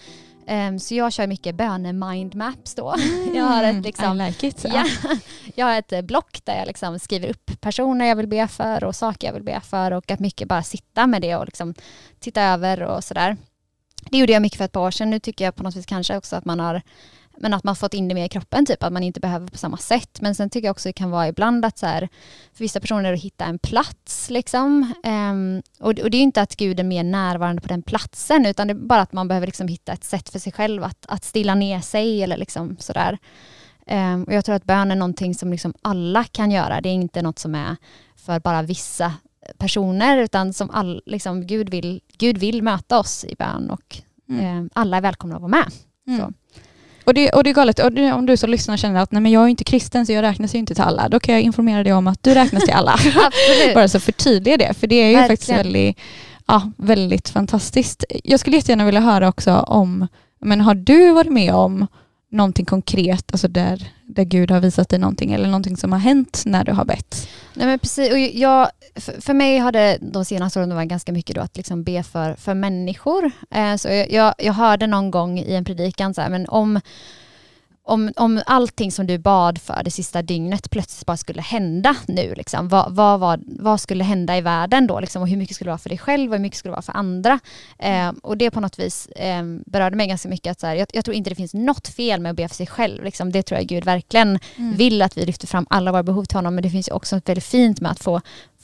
Um, 0.47 0.79
så 0.79 0.95
jag 0.95 1.13
kör 1.13 1.27
mycket 1.27 1.55
böne-mindmaps 1.55 2.75
då. 2.75 2.93
Mm, 2.93 3.35
jag 3.35 3.43
har 3.43 3.63
ett, 3.63 3.83
liksom, 3.83 4.21
I 4.21 4.27
like 4.27 4.47
it. 4.47 4.65
Ja, 4.73 4.85
jag 5.55 5.65
har 5.65 5.79
ett 5.79 6.05
block 6.05 6.45
där 6.45 6.57
jag 6.57 6.67
liksom 6.67 6.99
skriver 6.99 7.29
upp 7.29 7.61
personer 7.61 8.05
jag 8.05 8.15
vill 8.15 8.27
be 8.27 8.47
för 8.47 8.83
och 8.83 8.95
saker 8.95 9.27
jag 9.27 9.33
vill 9.33 9.43
be 9.43 9.61
för 9.61 9.91
och 9.91 10.11
att 10.11 10.19
mycket 10.19 10.47
bara 10.47 10.63
sitta 10.63 11.07
med 11.07 11.21
det 11.21 11.35
och 11.35 11.45
liksom 11.45 11.73
titta 12.19 12.41
över 12.41 12.81
och 12.83 13.03
sådär. 13.03 13.37
Det 14.09 14.17
gjorde 14.17 14.33
jag 14.33 14.41
mycket 14.41 14.57
för 14.57 14.65
ett 14.65 14.71
par 14.71 14.81
år 14.81 14.91
sedan. 14.91 15.09
Nu 15.09 15.19
tycker 15.19 15.45
jag 15.45 15.55
på 15.55 15.63
något 15.63 15.75
vis 15.75 15.85
kanske 15.85 16.17
också 16.17 16.35
att 16.35 16.45
man 16.45 16.59
har 16.59 16.81
men 17.41 17.53
att 17.53 17.63
man 17.63 17.75
fått 17.75 17.93
in 17.93 18.07
det 18.07 18.15
mer 18.15 18.25
i 18.25 18.29
kroppen, 18.29 18.65
typ 18.65 18.83
att 18.83 18.93
man 18.93 19.03
inte 19.03 19.19
behöver 19.19 19.47
på 19.47 19.57
samma 19.57 19.77
sätt. 19.77 20.21
Men 20.21 20.35
sen 20.35 20.49
tycker 20.49 20.67
jag 20.67 20.71
också 20.71 20.89
det 20.89 20.93
kan 20.93 21.11
vara 21.11 21.27
ibland 21.27 21.65
att 21.65 21.77
så 21.77 21.85
här, 21.85 22.09
för 22.53 22.59
vissa 22.63 22.79
personer 22.79 23.13
att 23.13 23.21
hitta 23.21 23.45
en 23.45 23.59
plats 23.59 24.29
liksom. 24.29 24.93
Um, 25.03 25.61
och, 25.79 25.99
och, 25.99 26.11
det 26.11 26.17
är 26.17 26.21
inte 26.21 26.41
att 26.41 26.55
Gud 26.55 26.79
är 26.79 26.83
mer 26.83 27.03
närvarande 27.03 27.61
på 27.61 27.67
den 27.67 27.81
platsen 27.81 28.45
utan 28.45 28.67
det 28.67 28.73
är 28.73 28.75
bara 28.75 29.01
att 29.01 29.13
man 29.13 29.27
behöver 29.27 29.47
liksom 29.47 29.67
hitta 29.67 29.91
ett 29.91 30.03
sätt 30.03 30.29
för 30.29 30.39
sig 30.39 30.53
själv 30.53 30.83
att, 30.83 31.05
att 31.07 31.23
stilla 31.23 31.55
ner 31.55 31.79
sig 31.79 32.23
eller 32.23 32.37
liksom 32.37 32.77
sådär. 32.79 33.17
Um, 33.87 34.23
och 34.23 34.33
jag 34.33 34.45
tror 34.45 34.55
att 34.55 34.65
bön 34.65 34.91
är 34.91 34.95
någonting 34.95 35.35
som 35.35 35.51
liksom 35.51 35.73
alla 35.81 36.23
kan 36.23 36.51
göra. 36.51 36.81
Det 36.81 36.89
är 36.89 36.93
inte 36.93 37.21
något 37.21 37.39
som 37.39 37.55
är 37.55 37.75
för 38.15 38.39
bara 38.39 38.61
vissa 38.61 39.13
personer 39.57 40.17
utan 40.17 40.53
som 40.53 40.69
all, 40.69 41.01
liksom, 41.05 41.47
Gud, 41.47 41.69
vill, 41.69 42.01
Gud 42.17 42.37
vill 42.37 42.63
möta 42.63 42.99
oss 42.99 43.25
i 43.25 43.35
bön 43.35 43.69
och 43.69 43.97
mm. 44.29 44.57
um, 44.57 44.69
alla 44.73 44.97
är 44.97 45.01
välkomna 45.01 45.35
att 45.35 45.41
vara 45.41 45.51
med. 45.51 45.65
Mm. 46.07 46.33
Och 47.03 47.13
det, 47.13 47.29
och 47.29 47.43
det 47.43 47.49
är 47.49 47.53
galet, 47.53 47.79
det, 47.91 48.11
om 48.11 48.25
du 48.25 48.37
som 48.37 48.49
lyssnar 48.49 48.77
känner 48.77 49.01
att 49.01 49.11
nej 49.11 49.21
men 49.21 49.31
jag 49.31 49.43
är 49.43 49.47
inte 49.47 49.63
kristen 49.63 50.05
så 50.05 50.11
jag 50.11 50.21
räknas 50.21 50.55
ju 50.55 50.59
inte 50.59 50.75
till 50.75 50.83
alla, 50.83 51.09
då 51.09 51.19
kan 51.19 51.35
jag 51.35 51.41
informera 51.41 51.83
dig 51.83 51.93
om 51.93 52.07
att 52.07 52.23
du 52.23 52.33
räknas 52.33 52.63
till 52.63 52.73
alla. 52.73 52.95
Bara 53.73 53.87
så 53.87 53.99
förtydliga 53.99 54.57
det, 54.57 54.73
för 54.73 54.87
det 54.87 54.95
är 54.95 55.07
ju 55.07 55.15
Verkligen. 55.15 55.29
faktiskt 55.29 55.49
väldigt, 55.49 55.97
ja, 56.47 56.71
väldigt 56.77 57.29
fantastiskt. 57.29 58.03
Jag 58.23 58.39
skulle 58.39 58.55
jättegärna 58.55 58.85
vilja 58.85 59.01
höra 59.01 59.29
också 59.29 59.53
om, 59.53 60.07
men 60.39 60.61
har 60.61 60.75
du 60.75 61.11
varit 61.11 61.31
med 61.31 61.53
om 61.53 61.87
någonting 62.31 62.65
konkret, 62.65 63.31
alltså 63.31 63.47
där, 63.47 63.91
där 64.15 64.23
Gud 64.23 64.51
har 64.51 64.59
visat 64.59 64.89
dig 64.89 64.99
någonting 64.99 65.33
eller 65.33 65.47
någonting 65.47 65.77
som 65.77 65.91
har 65.91 65.99
hänt 65.99 66.43
när 66.45 66.63
du 66.63 66.71
har 66.71 66.85
bett? 66.85 67.27
Nej 67.53 67.67
men 67.67 67.79
precis, 67.79 68.11
och 68.11 68.19
jag, 68.19 68.69
för, 68.95 69.21
för 69.21 69.33
mig 69.33 69.57
har 69.57 69.71
det 69.71 69.97
de 70.01 70.25
senaste 70.25 70.59
åren 70.59 70.75
varit 70.75 70.89
ganska 70.89 71.11
mycket 71.11 71.35
då 71.35 71.41
att 71.41 71.57
liksom 71.57 71.83
be 71.83 72.03
för, 72.03 72.35
för 72.35 72.53
människor. 72.53 73.31
Eh, 73.51 73.75
så 73.75 73.87
jag, 74.09 74.33
jag 74.37 74.53
hörde 74.53 74.87
någon 74.87 75.11
gång 75.11 75.39
i 75.39 75.55
en 75.55 75.65
predikan 75.65 76.13
så 76.13 76.21
här, 76.21 76.29
men 76.29 76.49
om 76.49 76.79
om, 77.91 78.11
om 78.15 78.41
allting 78.45 78.91
som 78.91 79.07
du 79.07 79.17
bad 79.17 79.61
för 79.61 79.81
det 79.83 79.91
sista 79.91 80.21
dygnet 80.21 80.71
plötsligt 80.71 81.05
bara 81.05 81.17
skulle 81.17 81.41
hända 81.41 81.95
nu, 82.07 82.33
liksom, 82.37 82.67
vad, 82.67 82.95
vad, 82.95 83.19
vad, 83.19 83.43
vad 83.45 83.81
skulle 83.81 84.03
hända 84.03 84.37
i 84.37 84.41
världen 84.41 84.87
då? 84.87 84.99
Liksom, 84.99 85.21
och 85.21 85.27
hur 85.27 85.37
mycket 85.37 85.55
skulle 85.55 85.67
det 85.67 85.71
vara 85.71 85.77
för 85.77 85.89
dig 85.89 85.97
själv 85.97 86.31
och 86.31 86.37
hur 86.37 86.41
mycket 86.41 86.59
skulle 86.59 86.69
det 86.69 86.75
vara 86.75 86.81
för 86.81 86.97
andra? 86.97 87.39
Eh, 87.79 88.11
och 88.23 88.37
det 88.37 88.51
på 88.51 88.59
något 88.59 88.79
vis 88.79 89.07
eh, 89.07 89.43
berörde 89.65 89.95
mig 89.95 90.07
ganska 90.07 90.29
mycket. 90.29 90.51
Att 90.51 90.59
så 90.59 90.67
här, 90.67 90.75
jag, 90.75 90.87
jag, 90.93 91.05
tror 91.05 91.15
inte 91.15 91.29
det 91.29 91.35
finns 91.35 91.53
något 91.53 91.87
fel 91.87 92.21
med 92.21 92.29
att 92.29 92.35
be 92.35 92.47
för 92.47 92.55
sig 92.55 92.67
själv. 92.67 93.03
Liksom. 93.03 93.31
Det 93.31 93.43
tror 93.43 93.59
jag 93.59 93.67
Gud 93.67 93.85
verkligen 93.85 94.39
mm. 94.55 94.77
vill 94.77 95.01
att 95.01 95.17
vi 95.17 95.25
lyfter 95.25 95.47
fram 95.47 95.67
alla 95.69 95.91
våra 95.91 96.03
behov 96.03 96.25
till 96.25 96.37
honom. 96.37 96.55
Men 96.55 96.63
det 96.63 96.69
finns 96.69 96.87
också 96.87 97.15
något 97.15 97.29
väldigt 97.29 97.45
fint 97.45 97.81
med 97.81 97.91
att 97.91 98.03
få 98.03 98.21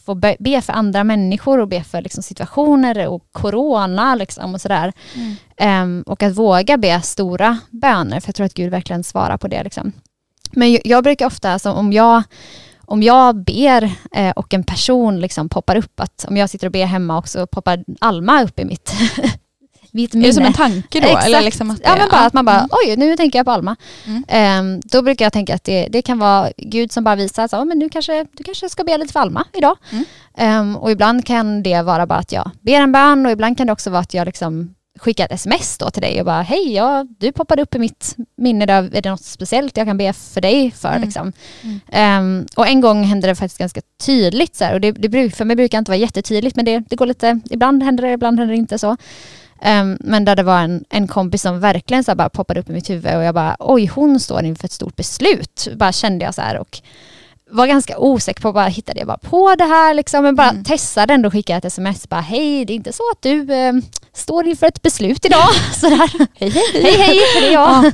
få 0.07 0.15
be 0.39 0.61
för 0.61 0.73
andra 0.73 1.03
människor 1.03 1.59
och 1.59 1.67
be 1.67 1.83
för 1.83 2.01
liksom, 2.01 2.23
situationer 2.23 3.07
och 3.07 3.27
corona 3.31 4.15
liksom, 4.15 4.53
och 4.53 4.61
sådär. 4.61 4.93
Mm. 5.15 5.83
Um, 5.83 6.01
och 6.01 6.23
att 6.23 6.33
våga 6.33 6.77
be 6.77 7.01
stora 7.01 7.57
böner, 7.69 8.19
för 8.19 8.29
jag 8.29 8.35
tror 8.35 8.45
att 8.45 8.53
Gud 8.53 8.71
verkligen 8.71 9.03
svarar 9.03 9.37
på 9.37 9.47
det. 9.47 9.63
Liksom. 9.63 9.91
Men 10.51 10.79
jag, 10.83 11.03
brukar 11.03 11.25
ofta, 11.25 11.51
alltså, 11.51 11.71
om 11.71 11.93
jag 11.93 12.23
om 12.89 13.03
jag 13.03 13.43
ber 13.43 13.91
eh, 14.15 14.31
och 14.31 14.53
en 14.53 14.63
person 14.63 15.19
liksom 15.19 15.49
poppar 15.49 15.75
upp, 15.75 15.99
att 15.99 16.25
om 16.27 16.37
jag 16.37 16.49
sitter 16.49 16.67
och 16.67 16.71
ber 16.71 16.85
hemma 16.85 17.17
och 17.17 17.27
så 17.27 17.47
poppar 17.47 17.83
Alma 18.01 18.43
upp 18.43 18.59
i 18.59 18.65
mitt 18.65 18.93
mitt 19.97 20.13
Är 20.13 20.17
minne. 20.17 20.29
det 20.29 20.33
som 20.33 20.45
en 20.45 20.53
tanke 20.53 20.99
då? 20.99 21.07
Exakt. 21.07 21.25
Eller 21.25 21.41
liksom 21.41 21.71
att 21.71 21.79
Ja 21.83 21.91
det- 21.91 21.97
men 21.99 22.09
bara 22.09 22.21
att 22.25 22.33
man 22.33 22.45
bara, 22.45 22.57
Mm. 22.57 22.69
oj 22.71 22.95
nu 22.97 23.15
tänker 23.17 23.39
jag 23.39 23.45
på 23.45 23.51
Alma. 23.51 23.75
Mm. 24.05 24.23
Ehm, 24.27 24.81
då 24.83 25.01
brukar 25.01 25.25
jag 25.25 25.33
tänka 25.33 25.55
att 25.55 25.63
det, 25.63 25.87
det 25.91 26.01
kan 26.01 26.19
vara 26.19 26.49
Gud 26.57 26.91
som 26.91 27.03
bara 27.03 27.15
visar 27.15 27.47
så, 27.47 27.55
"Ja, 27.55 27.65
men 27.65 27.79
du, 27.79 27.89
kanske, 27.89 28.25
du 28.33 28.43
kanske 28.43 28.69
ska 28.69 28.83
be 28.83 28.97
lite 28.97 29.13
för 29.13 29.19
Alma 29.19 29.43
idag. 29.53 29.77
Mm. 29.91 30.05
Ehm, 30.37 30.75
och 30.75 30.91
ibland 30.91 31.25
kan 31.25 31.63
det 31.63 31.81
vara 31.81 32.05
bara 32.05 32.19
att 32.19 32.31
jag 32.31 32.51
ber 32.61 32.73
en 32.81 32.91
bön 32.91 33.25
och 33.25 33.31
ibland 33.31 33.57
kan 33.57 33.67
det 33.67 33.73
också 33.73 33.89
vara 33.89 34.01
att 34.01 34.13
jag 34.13 34.25
liksom 34.25 34.73
skickar 34.99 35.25
ett 35.25 35.31
sms 35.31 35.77
då 35.77 35.89
till 35.89 36.01
dig 36.01 36.19
och 36.19 36.25
bara 36.25 36.41
hej, 36.41 36.73
ja, 36.73 37.05
du 37.19 37.31
poppade 37.31 37.61
upp 37.61 37.75
i 37.75 37.79
mitt 37.79 38.15
minne 38.37 38.63
idag, 38.63 38.95
är 38.95 39.01
det 39.01 39.09
något 39.09 39.23
speciellt 39.23 39.77
jag 39.77 39.87
kan 39.87 39.97
be 39.97 40.13
för 40.13 40.41
dig 40.41 40.71
för? 40.71 40.89
Mm. 40.89 41.01
Liksom. 41.01 41.33
Mm. 41.63 41.79
Ehm, 41.91 42.45
och 42.55 42.67
en 42.67 42.81
gång 42.81 43.03
hände 43.03 43.27
det 43.27 43.35
faktiskt 43.35 43.57
ganska 43.59 43.81
tydligt 44.05 44.55
så 44.55 44.63
här, 44.63 44.73
och 44.73 44.81
det, 44.81 44.91
det, 44.91 45.35
för 45.35 45.45
mig 45.45 45.55
brukar 45.55 45.77
inte 45.77 45.91
vara 45.91 45.99
jättetydligt 45.99 46.55
men 46.55 46.65
det, 46.65 46.79
det 46.89 46.95
går 46.95 47.05
lite, 47.05 47.39
ibland 47.49 47.83
händer 47.83 48.03
det, 48.07 48.11
ibland 48.13 48.39
händer 48.39 48.53
det 48.53 48.57
inte 48.59 48.79
så. 48.79 48.97
Ehm, 49.61 49.97
men 49.99 50.25
där 50.25 50.35
det 50.35 50.43
var 50.43 50.59
en, 50.59 50.83
en 50.89 51.07
kompis 51.07 51.41
som 51.41 51.59
verkligen 51.59 52.03
så 52.03 52.15
bara 52.15 52.29
poppade 52.29 52.59
upp 52.59 52.69
i 52.69 52.73
mitt 52.73 52.89
huvud 52.89 53.15
och 53.15 53.23
jag 53.23 53.35
bara 53.35 53.55
oj 53.59 53.85
hon 53.85 54.19
står 54.19 54.43
inför 54.43 54.65
ett 54.65 54.71
stort 54.71 54.95
beslut. 54.95 55.67
Bara 55.75 55.91
kände 55.91 56.25
jag 56.25 56.33
så 56.35 56.41
här 56.41 56.57
och 56.57 56.81
var 57.49 57.67
ganska 57.67 57.97
osäker 57.97 58.41
på, 58.41 58.53
bara 58.53 58.67
hittade 58.67 58.99
jag 58.99 59.07
bara 59.07 59.17
på 59.17 59.55
det 59.55 59.63
här 59.63 59.93
liksom, 59.93 60.23
men 60.23 60.35
bara 60.35 60.49
Mm. 60.49 60.63
testade 60.63 61.13
ändå 61.13 61.31
skicka 61.31 61.57
ett 61.57 61.65
sms 61.65 62.09
bara 62.09 62.21
hej 62.21 62.65
det 62.65 62.73
är 62.73 62.75
inte 62.75 62.93
så 62.93 63.03
att 63.13 63.21
du 63.21 63.53
eh, 63.53 63.73
står 64.17 64.47
inför 64.47 64.67
ett 64.67 64.81
beslut 64.81 65.25
idag. 65.25 65.47
Sådär. 65.73 66.11
Hej 66.33 66.49
hej. 66.49 66.63
hej 66.73 66.97
hej, 66.97 67.19
det 67.41 67.47
är 67.47 67.53
jag. 67.53 67.85
Ja. 67.85 67.91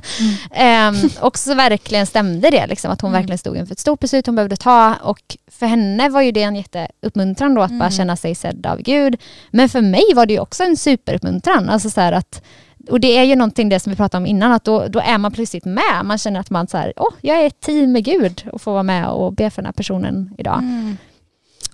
Ehm, 0.51 0.95
och 1.21 1.37
så 1.37 1.53
verkligen 1.53 2.05
stämde 2.05 2.49
det, 2.49 2.67
liksom, 2.67 2.91
att 2.91 3.01
hon 3.01 3.09
Mm. 3.11 3.21
verkligen 3.21 3.37
stod 3.37 3.57
inför 3.57 3.73
ett 3.73 3.79
stort 3.79 3.99
beslut 3.99 4.25
hon 4.25 4.35
behövde 4.35 4.55
ta. 4.55 4.95
Och 4.95 5.37
för 5.51 5.65
henne 5.65 6.09
var 6.09 6.21
ju 6.21 6.31
det 6.31 6.43
en 6.43 6.55
jätteuppmuntran 6.55 7.53
då 7.55 7.61
att 7.61 7.71
bara 7.71 7.75
Mm. 7.85 7.91
känna 7.91 8.15
sig 8.15 8.35
sedd 8.35 8.65
av 8.65 8.81
Gud. 8.81 9.15
Men 9.51 9.69
för 9.69 9.81
mig 9.81 10.03
var 10.15 10.25
det 10.25 10.33
ju 10.33 10.39
också 10.39 10.63
en 10.63 10.77
superuppmuntran. 10.77 11.69
Alltså 11.69 11.89
så 11.89 12.01
att, 12.01 12.41
och 12.89 12.99
det 12.99 13.17
är 13.17 13.23
ju 13.23 13.35
någonting 13.35 13.69
det 13.69 13.79
som 13.79 13.89
vi 13.89 13.95
pratade 13.95 14.21
om 14.21 14.25
innan, 14.27 14.51
att 14.51 14.63
då, 14.63 14.87
då 14.87 14.99
är 14.99 15.17
man 15.17 15.31
plötsligt 15.31 15.65
med. 15.65 16.01
Man 16.03 16.17
känner 16.17 16.39
att 16.39 16.49
man 16.49 16.67
så 16.67 16.77
här, 16.77 16.93
åh, 16.95 17.13
jag 17.21 17.37
är 17.41 17.47
ett 17.47 17.59
team 17.61 17.91
med 17.91 18.03
Gud 18.05 18.43
och 18.51 18.61
får 18.61 18.71
vara 18.71 18.83
med 18.83 19.07
och 19.07 19.33
be 19.33 19.49
för 19.49 19.61
den 19.61 19.65
här 19.65 19.73
personen 19.73 20.33
idag. 20.37 20.63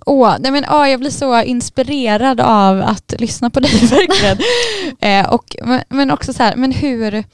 Åh, 0.06 0.36
nej 0.40 0.52
men, 0.52 0.64
åh, 0.70 0.90
jag 0.90 1.00
blir 1.00 1.10
så 1.10 1.42
inspirerad 1.42 2.40
av 2.40 2.82
att 2.82 3.14
lyssna 3.18 3.50
på 3.50 3.60
dig 3.60 3.70
verkligen. 3.90 4.38
eh, 5.26 5.32
och, 5.32 5.56
men, 5.64 5.82
men 5.88 6.10
också 6.10 6.32
så 6.32 6.42
här, 6.42 6.56
men 6.56 6.72
hur, 6.72 7.24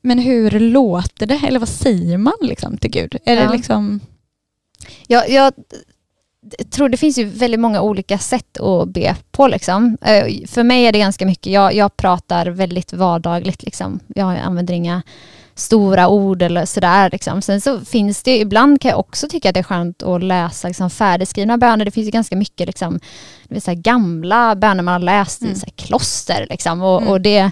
men 0.00 0.18
hur 0.18 0.50
låter 0.60 1.26
det? 1.26 1.40
Eller 1.46 1.58
vad 1.58 1.68
säger 1.68 2.18
man 2.18 2.34
liksom 2.40 2.76
till 2.78 2.90
Gud? 2.90 3.16
Är 3.24 3.36
Ja. 3.36 3.42
det 3.46 3.52
liksom... 3.56 4.00
Jag, 5.06 5.30
jag 5.30 5.52
tror 6.70 6.88
det 6.88 6.96
finns 6.96 7.18
ju 7.18 7.24
väldigt 7.24 7.60
många 7.60 7.80
olika 7.80 8.18
sätt 8.18 8.60
att 8.60 8.88
be 8.88 9.16
på. 9.30 9.48
Liksom. 9.48 9.98
Eh, 10.02 10.46
För 10.46 10.62
mig 10.62 10.84
är 10.86 10.92
det 10.92 10.98
ganska 10.98 11.26
mycket, 11.26 11.52
jag, 11.52 11.74
jag 11.74 11.96
pratar 11.96 12.46
väldigt 12.46 12.92
vardagligt. 12.92 13.62
Liksom. 13.62 14.00
Jag 14.14 14.38
använder 14.38 14.74
inga 14.74 15.02
stora 15.54 16.08
ord 16.08 16.42
eller 16.42 16.64
sådär. 16.64 17.10
Liksom. 17.10 17.42
Sen 17.42 17.60
så 17.60 17.80
finns 17.80 18.22
det, 18.22 18.38
ibland 18.38 18.80
kan 18.80 18.88
jag 18.88 19.00
också 19.00 19.28
tycka 19.28 19.48
att 19.48 19.54
det 19.54 19.60
är 19.60 19.64
skönt 19.64 20.02
att 20.02 20.22
läsa 20.22 20.68
liksom, 20.68 20.90
färdigskrivna 20.90 21.58
böner. 21.58 21.84
Det 21.84 21.90
finns 21.90 22.06
ju 22.06 22.10
ganska 22.10 22.36
mycket 22.36 22.66
liksom, 22.66 23.00
vill 23.48 23.62
säga, 23.62 23.74
gamla 23.74 24.54
böner 24.56 24.82
man 24.82 24.92
har 24.92 24.98
läst 24.98 25.40
Mm. 25.42 25.52
i 25.52 25.56
så 25.56 25.66
här, 25.66 25.72
kloster. 25.76 26.46
Liksom. 26.50 26.82
Och, 26.82 27.00
Mm. 27.02 27.12
och 27.12 27.20
det, 27.20 27.50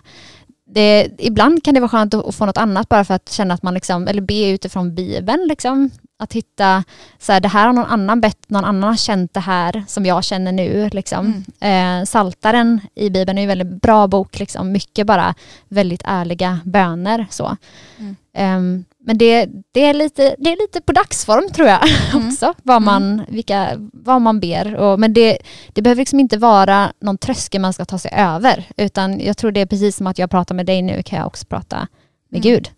det, 0.74 1.08
ibland 1.18 1.64
kan 1.64 1.74
det 1.74 1.80
vara 1.80 1.88
skönt 1.88 2.14
att, 2.14 2.26
att 2.28 2.34
få 2.34 2.46
något 2.46 2.56
annat 2.58 2.88
bara 2.88 3.04
för 3.04 3.14
att 3.14 3.32
känna 3.32 3.54
att 3.54 3.62
man 3.62 3.74
liksom, 3.74 4.08
eller 4.08 4.22
be 4.22 4.50
utifrån 4.50 4.94
Bibeln. 4.94 5.46
Liksom. 5.48 5.90
Att 6.22 6.32
hitta, 6.32 6.84
så 7.18 7.32
här, 7.32 7.40
det 7.40 7.48
här 7.48 7.66
har 7.66 7.72
någon 7.72 7.86
annan 7.86 8.20
bett, 8.20 8.38
någon 8.50 8.64
annan 8.64 8.90
har 8.90 8.96
känt 8.96 9.34
det 9.34 9.40
här 9.40 9.84
som 9.88 10.06
jag 10.06 10.24
känner 10.24 10.52
nu. 10.52 10.88
Liksom. 10.92 11.44
Eh, 11.60 12.04
Saltaren 12.04 12.80
i 12.94 13.10
Bibeln 13.10 13.38
är 13.38 13.42
en 13.42 13.48
väldigt 13.48 13.82
bra 13.82 14.06
bok, 14.06 14.38
liksom. 14.38 14.72
mycket 14.72 15.06
bara 15.06 15.34
väldigt 15.68 16.02
ärliga 16.04 16.60
böner. 16.64 17.26
Så. 17.30 17.56
Mm. 17.98 18.16
Ehm, 18.34 18.84
men 19.04 19.18
det, 19.18 19.48
det, 19.72 19.80
är 19.80 19.94
lite, 19.94 20.36
det 20.38 20.52
är 20.52 20.56
lite 20.62 20.80
på 20.80 20.92
dagsform 20.92 21.48
tror 21.54 21.68
jag 21.68 21.80
Mm. 22.14 22.26
också, 22.28 22.54
vad 22.62 22.82
man, 22.82 23.22
vilka, 23.28 23.68
vad 23.92 24.22
man 24.22 24.40
ber. 24.40 24.74
Och, 24.74 25.00
men 25.00 25.12
det, 25.12 25.38
det 25.72 25.82
behöver 25.82 26.00
liksom 26.00 26.20
inte 26.20 26.38
vara 26.38 26.92
någon 27.00 27.18
tröskel 27.18 27.60
man 27.60 27.72
ska 27.72 27.84
ta 27.84 27.98
sig 27.98 28.10
över, 28.14 28.64
utan 28.76 29.20
jag 29.20 29.36
tror 29.36 29.52
det 29.52 29.60
är 29.60 29.66
precis 29.66 29.96
som 29.96 30.06
att 30.06 30.18
jag 30.18 30.30
pratar 30.30 30.54
med 30.54 30.66
dig 30.66 30.82
nu 30.82 31.02
kan 31.02 31.18
jag 31.18 31.26
också 31.26 31.46
prata 31.46 31.88
med 32.28 32.44
Mm. 32.46 32.54
Gud. 32.54 32.70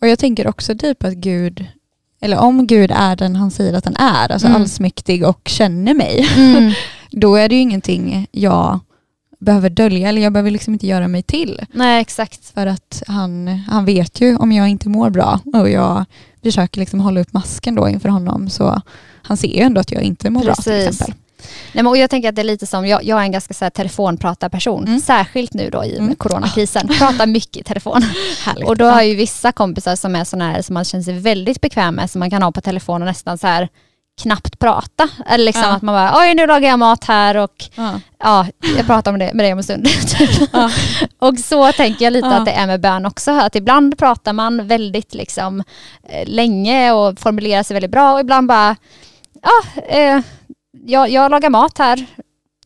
Och 0.00 0.08
jag 0.08 0.18
tänker 0.18 0.46
också 0.46 0.74
typ 0.78 1.04
att 1.04 1.12
Gud, 1.14 1.66
eller 2.20 2.38
om 2.38 2.66
Gud 2.66 2.90
är 2.94 3.16
den 3.16 3.36
han 3.36 3.50
säger 3.50 3.72
att 3.74 3.84
han 3.84 3.96
är, 3.96 4.32
alltså 4.32 4.46
Mm. 4.48 4.62
allsmäktig 4.62 5.24
och 5.26 5.40
känner 5.48 5.94
mig, 5.94 6.26
då 7.10 7.34
är 7.36 7.48
det 7.48 7.54
ju 7.54 7.60
ingenting 7.60 8.26
jag 8.32 8.80
behöver 9.38 9.70
dölja 9.70 10.08
eller 10.08 10.22
jag 10.22 10.32
behöver 10.32 10.50
liksom 10.50 10.72
inte 10.72 10.86
göra 10.86 11.08
mig 11.08 11.22
till. 11.22 11.60
Nej 11.72 12.00
exakt. 12.00 12.52
För 12.54 12.66
att 12.66 13.02
han, 13.06 13.48
han 13.48 13.84
vet 13.84 14.20
ju 14.20 14.36
om 14.36 14.52
jag 14.52 14.68
inte 14.68 14.88
mår 14.88 15.10
bra 15.10 15.40
och 15.54 15.70
jag 15.70 16.04
försöker 16.42 16.80
liksom 16.80 17.00
hålla 17.00 17.20
upp 17.20 17.32
masken 17.32 17.74
då 17.74 17.88
inför 17.88 18.08
honom 18.08 18.48
så 18.48 18.80
han 19.22 19.36
ser 19.36 19.48
ju 19.48 19.60
ändå 19.60 19.80
att 19.80 19.92
jag 19.92 20.02
inte 20.02 20.30
mår 20.30 20.44
bra 20.44 20.54
till 20.54 20.64
Precis. 20.64 20.88
exempel. 21.00 21.14
Nej, 21.72 21.84
men, 21.84 21.86
och 21.86 21.96
jag 21.96 22.10
tänker 22.10 22.28
att 22.28 22.34
det 22.34 22.42
är 22.42 22.44
lite 22.44 22.66
som, 22.66 22.86
jag, 22.86 23.04
jag 23.04 23.18
är 23.18 23.22
en 23.22 23.32
ganska 23.32 23.54
så 23.54 23.64
här, 23.64 23.70
telefonpratarperson, 23.70 24.84
Mm. 24.86 25.00
särskilt 25.00 25.54
nu 25.54 25.70
då 25.70 25.84
i 25.84 25.88
med 25.90 25.98
Mm. 25.98 26.14
coronakrisen, 26.16 26.88
pratar 26.98 27.26
mycket 27.26 27.56
i 27.56 27.62
telefon. 27.64 28.02
Härligt. 28.44 28.68
Och 28.68 28.76
då 28.76 28.84
har 28.84 29.02
ju 29.02 29.14
vissa 29.14 29.52
kompisar 29.52 29.96
som 29.96 30.16
är 30.16 30.24
sådana 30.24 30.52
här 30.52 30.62
som 30.62 30.74
man 30.74 30.84
känner 30.84 31.04
sig 31.04 31.18
väldigt 31.18 31.60
bekväm 31.60 31.94
med, 31.94 32.10
som 32.10 32.18
man 32.18 32.30
kan 32.30 32.42
ha 32.42 32.52
på 32.52 32.60
telefon 32.60 33.02
och 33.02 33.06
nästan 33.06 33.38
så 33.38 33.46
här 33.46 33.68
knappt 34.22 34.58
prata. 34.58 35.08
Eller 35.26 35.44
liksom 35.44 35.62
Ja. 35.62 35.68
att 35.76 35.82
man 35.82 35.94
bara, 35.94 36.20
oj 36.20 36.34
nu 36.34 36.46
lagar 36.46 36.68
jag 36.68 36.78
mat 36.78 37.04
här 37.04 37.36
och 37.36 37.64
ja. 37.74 38.00
ja, 38.18 38.46
jag 38.76 38.86
pratar 38.86 39.12
om 39.12 39.18
det 39.18 39.30
med 39.34 39.44
dig 39.44 39.52
om 39.52 39.58
en 39.58 39.64
stund. 39.64 39.84
typ. 40.18 40.30
Ja. 40.52 40.70
Och 41.18 41.38
så 41.38 41.72
tänker 41.72 42.04
jag 42.04 42.12
lite 42.12 42.28
att 42.28 42.44
det 42.44 42.52
är 42.52 42.66
med 42.66 42.80
bön 42.80 43.06
också, 43.06 43.30
att 43.30 43.56
ibland 43.56 43.98
pratar 43.98 44.32
man 44.32 44.66
väldigt 44.66 45.14
liksom 45.14 45.62
eh, 46.08 46.28
länge 46.28 46.92
och 46.92 47.18
formulerar 47.20 47.62
sig 47.62 47.74
väldigt 47.74 47.90
bra 47.90 48.12
och 48.14 48.20
ibland 48.20 48.48
bara, 48.48 48.76
ja, 49.42 49.84
eh, 49.96 50.20
jag, 50.86 51.10
jag 51.10 51.30
lagar 51.30 51.50
mat 51.50 51.78
här, 51.78 52.06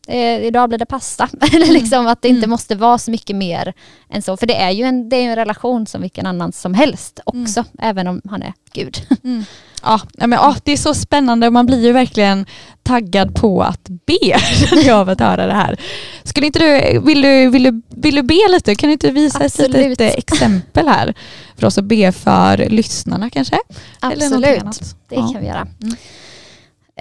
eh, 0.07 0.45
idag 0.45 0.69
blir 0.69 0.79
det 0.79 0.85
pasta. 0.85 1.29
Eller 1.53 1.71
liksom 1.73 2.07
att 2.07 2.21
det 2.21 2.27
inte 2.27 2.37
Mm. 2.39 2.49
måste 2.49 2.75
vara 2.75 2.97
så 2.97 3.11
mycket 3.11 3.35
mer 3.35 3.73
än 4.09 4.21
så, 4.21 4.37
för 4.37 4.45
det 4.47 4.55
är 4.55 4.71
ju 4.71 4.83
en, 4.83 5.09
det 5.09 5.15
är 5.15 5.29
en 5.29 5.35
relation 5.35 5.87
som 5.87 6.01
vilken 6.01 6.25
annan 6.25 6.51
som 6.51 6.73
helst 6.73 7.19
också, 7.25 7.63
även 7.79 8.07
om 8.07 8.21
han 8.29 8.41
är 8.43 8.53
Gud. 8.73 8.97
Mm. 9.23 9.43
Ja, 9.83 10.01
men, 10.13 10.31
ja, 10.31 10.55
det 10.63 10.71
är 10.71 10.77
så 10.77 10.93
spännande 10.93 11.47
och 11.47 11.53
man 11.53 11.65
blir 11.65 11.83
ju 11.85 11.91
verkligen 11.91 12.45
taggad 12.83 13.35
på 13.35 13.61
att 13.63 13.89
be 14.05 14.39
känner 14.69 14.83
jag 14.87 14.97
av 14.99 15.09
att 15.09 15.19
höra 15.19 15.47
det 15.47 15.53
här. 15.53 15.79
Skulle 16.23 16.45
inte 16.45 16.59
du, 16.59 16.99
vill, 16.99 17.21
du, 17.21 17.49
vill, 17.49 17.63
du, 17.63 17.81
vill 17.89 18.15
du 18.15 18.21
be 18.23 18.39
lite? 18.49 18.75
Kan 18.75 18.87
du 18.87 18.91
inte 18.93 19.11
visa 19.11 19.43
ett 19.45 19.57
litet 19.69 20.17
exempel 20.17 20.87
här 20.87 21.13
för 21.57 21.67
oss 21.67 21.77
att 21.77 21.83
be 21.85 22.11
för 22.11 22.57
lyssnarna 22.69 23.29
kanske? 23.29 23.57
Absolut, 23.99 24.61
annat. 24.61 24.95
det 25.09 25.15
Ja. 25.15 25.29
kan 25.33 25.41
vi 25.41 25.47
göra. 25.47 25.67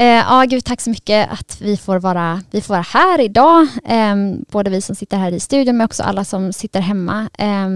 Eh, 0.01 0.07
ja, 0.07 0.45
Gud, 0.49 0.65
tack 0.65 0.81
så 0.81 0.91
mycket 0.91 1.33
att 1.33 1.61
vi 1.61 1.77
får 1.77 1.99
vara, 1.99 2.43
vi 2.51 2.61
får 2.61 2.75
vara 2.75 2.87
här 2.89 3.21
idag. 3.21 3.69
Eh, 3.85 4.17
både 4.51 4.71
vi 4.71 4.81
som 4.81 4.97
sitter 4.97 5.17
här 5.17 5.33
i 5.33 5.41
studion 5.41 5.77
men 5.77 5.85
också 5.85 6.03
alla 6.03 6.25
som 6.25 6.53
sitter 6.53 6.81
hemma. 6.81 7.31
Eh, 7.39 7.69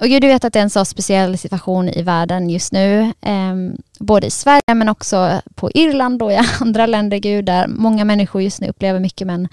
och 0.00 0.06
Gud, 0.08 0.22
du 0.22 0.28
vet 0.28 0.44
att 0.44 0.52
det 0.52 0.58
är 0.58 0.62
en 0.62 0.70
så 0.70 0.84
speciell 0.84 1.38
situation 1.38 1.88
i 1.88 2.02
världen 2.02 2.50
just 2.50 2.72
nu. 2.72 3.12
Eh, 3.20 3.54
både 3.98 4.26
i 4.26 4.30
Sverige 4.30 4.74
men 4.74 4.88
också 4.88 5.40
på 5.54 5.70
Irland 5.74 6.22
och 6.22 6.32
i 6.32 6.38
andra 6.60 6.86
länder, 6.86 7.18
Gud, 7.18 7.44
där 7.44 7.66
många 7.66 8.04
människor 8.04 8.42
just 8.42 8.60
nu 8.60 8.68
upplever 8.68 9.00
mycket 9.00 9.26
men 9.26 9.48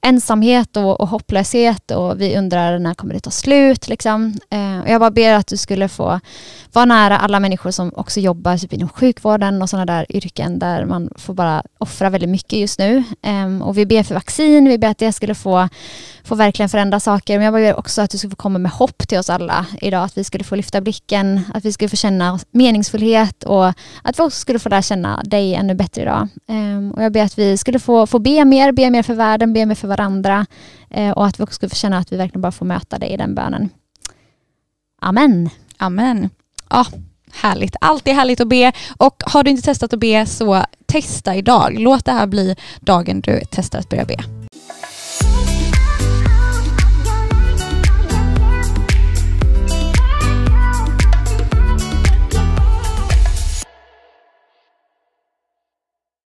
ensamhet 0.00 0.76
och, 0.76 1.00
och 1.00 1.08
hopplöshet 1.08 1.90
och 1.90 2.20
vi 2.20 2.36
undrar 2.38 2.78
när 2.78 2.94
kommer 2.94 3.14
det 3.14 3.20
ta 3.20 3.30
slut 3.30 3.88
liksom. 3.88 4.34
Eh, 4.50 4.80
och 4.80 4.88
jag 4.88 5.00
bara 5.00 5.10
ber 5.10 5.34
att 5.34 5.46
du 5.46 5.56
skulle 5.56 5.88
få 5.88 6.20
vara 6.72 6.84
nära 6.84 7.18
alla 7.18 7.40
människor 7.40 7.70
som 7.70 7.92
också 7.96 8.20
jobbar 8.20 8.56
typ 8.56 8.72
inom 8.72 8.88
sjukvården 8.88 9.62
och 9.62 9.70
sådana 9.70 9.86
där 9.86 10.06
yrken 10.08 10.58
där 10.58 10.84
man 10.84 11.10
får 11.16 11.34
bara 11.34 11.62
offra 11.78 12.10
väldigt 12.10 12.30
mycket 12.30 12.58
just 12.58 12.78
nu. 12.78 13.04
Eh, 13.22 13.62
och 13.62 13.78
vi 13.78 13.86
ber 13.86 14.02
för 14.02 14.14
vaccin, 14.14 14.68
vi 14.68 14.78
ber 14.78 14.88
att 14.88 14.98
det 14.98 15.12
skulle 15.12 15.34
få, 15.34 15.68
få 16.24 16.34
verkligen 16.34 16.68
förändra 16.68 17.00
saker. 17.00 17.38
Men 17.38 17.44
jag 17.44 17.54
ber 17.54 17.78
också 17.78 18.02
att 18.02 18.10
du 18.10 18.18
skulle 18.18 18.30
få 18.30 18.36
komma 18.36 18.58
med 18.58 18.72
hopp 18.72 19.08
till 19.08 19.18
oss 19.18 19.30
alla 19.30 19.66
idag. 19.80 20.04
Att 20.04 20.18
vi 20.18 20.24
skulle 20.24 20.44
få 20.44 20.56
lyfta 20.56 20.80
blicken, 20.80 21.40
att 21.54 21.64
vi 21.64 21.72
skulle 21.72 21.88
få 21.88 21.96
känna 21.96 22.38
meningsfullhet 22.50 23.44
och 23.44 23.68
att 24.02 24.18
vi 24.18 24.22
också 24.22 24.40
skulle 24.40 24.58
få 24.58 24.68
lära 24.68 24.82
känna 24.82 25.22
dig 25.24 25.54
ännu 25.54 25.74
bättre 25.74 26.02
idag. 26.02 26.28
Eh, 26.48 26.94
och 26.94 27.04
jag 27.04 27.12
ber 27.12 27.22
att 27.22 27.38
vi 27.38 27.56
skulle 27.56 27.78
få, 27.78 28.06
få 28.06 28.18
be 28.18 28.44
mer, 28.44 28.72
be 28.72 28.90
mer 28.90 29.02
för 29.02 29.14
världen, 29.14 29.52
be 29.52 29.66
mer 29.66 29.74
för 29.74 29.87
varandra 29.88 30.46
eh, 30.90 31.10
och 31.10 31.26
att 31.26 31.40
vi 31.40 31.44
också 31.44 31.54
skulle 31.54 31.70
få 31.70 31.76
känna 31.76 31.98
att 31.98 32.12
vi 32.12 32.16
verkligen 32.16 32.40
bara 32.40 32.52
får 32.52 32.66
möta 32.66 32.98
dig 32.98 33.08
i 33.08 33.16
den 33.16 33.34
bönen. 33.34 33.68
Amen. 35.00 35.50
Amen. 35.76 36.30
Ja, 36.70 36.86
härligt. 37.32 37.76
Alltid 37.80 38.14
härligt 38.14 38.40
att 38.40 38.48
be. 38.48 38.72
Och 38.96 39.22
har 39.26 39.42
du 39.42 39.50
inte 39.50 39.62
testat 39.62 39.92
att 39.92 40.00
be 40.00 40.26
så 40.26 40.64
testa 40.86 41.36
idag. 41.36 41.74
Låt 41.78 42.04
det 42.04 42.12
här 42.12 42.26
bli 42.26 42.56
dagen 42.80 43.20
du 43.20 43.40
testar 43.50 43.78
att 43.78 43.88
börja 43.88 44.04
be. 44.04 44.37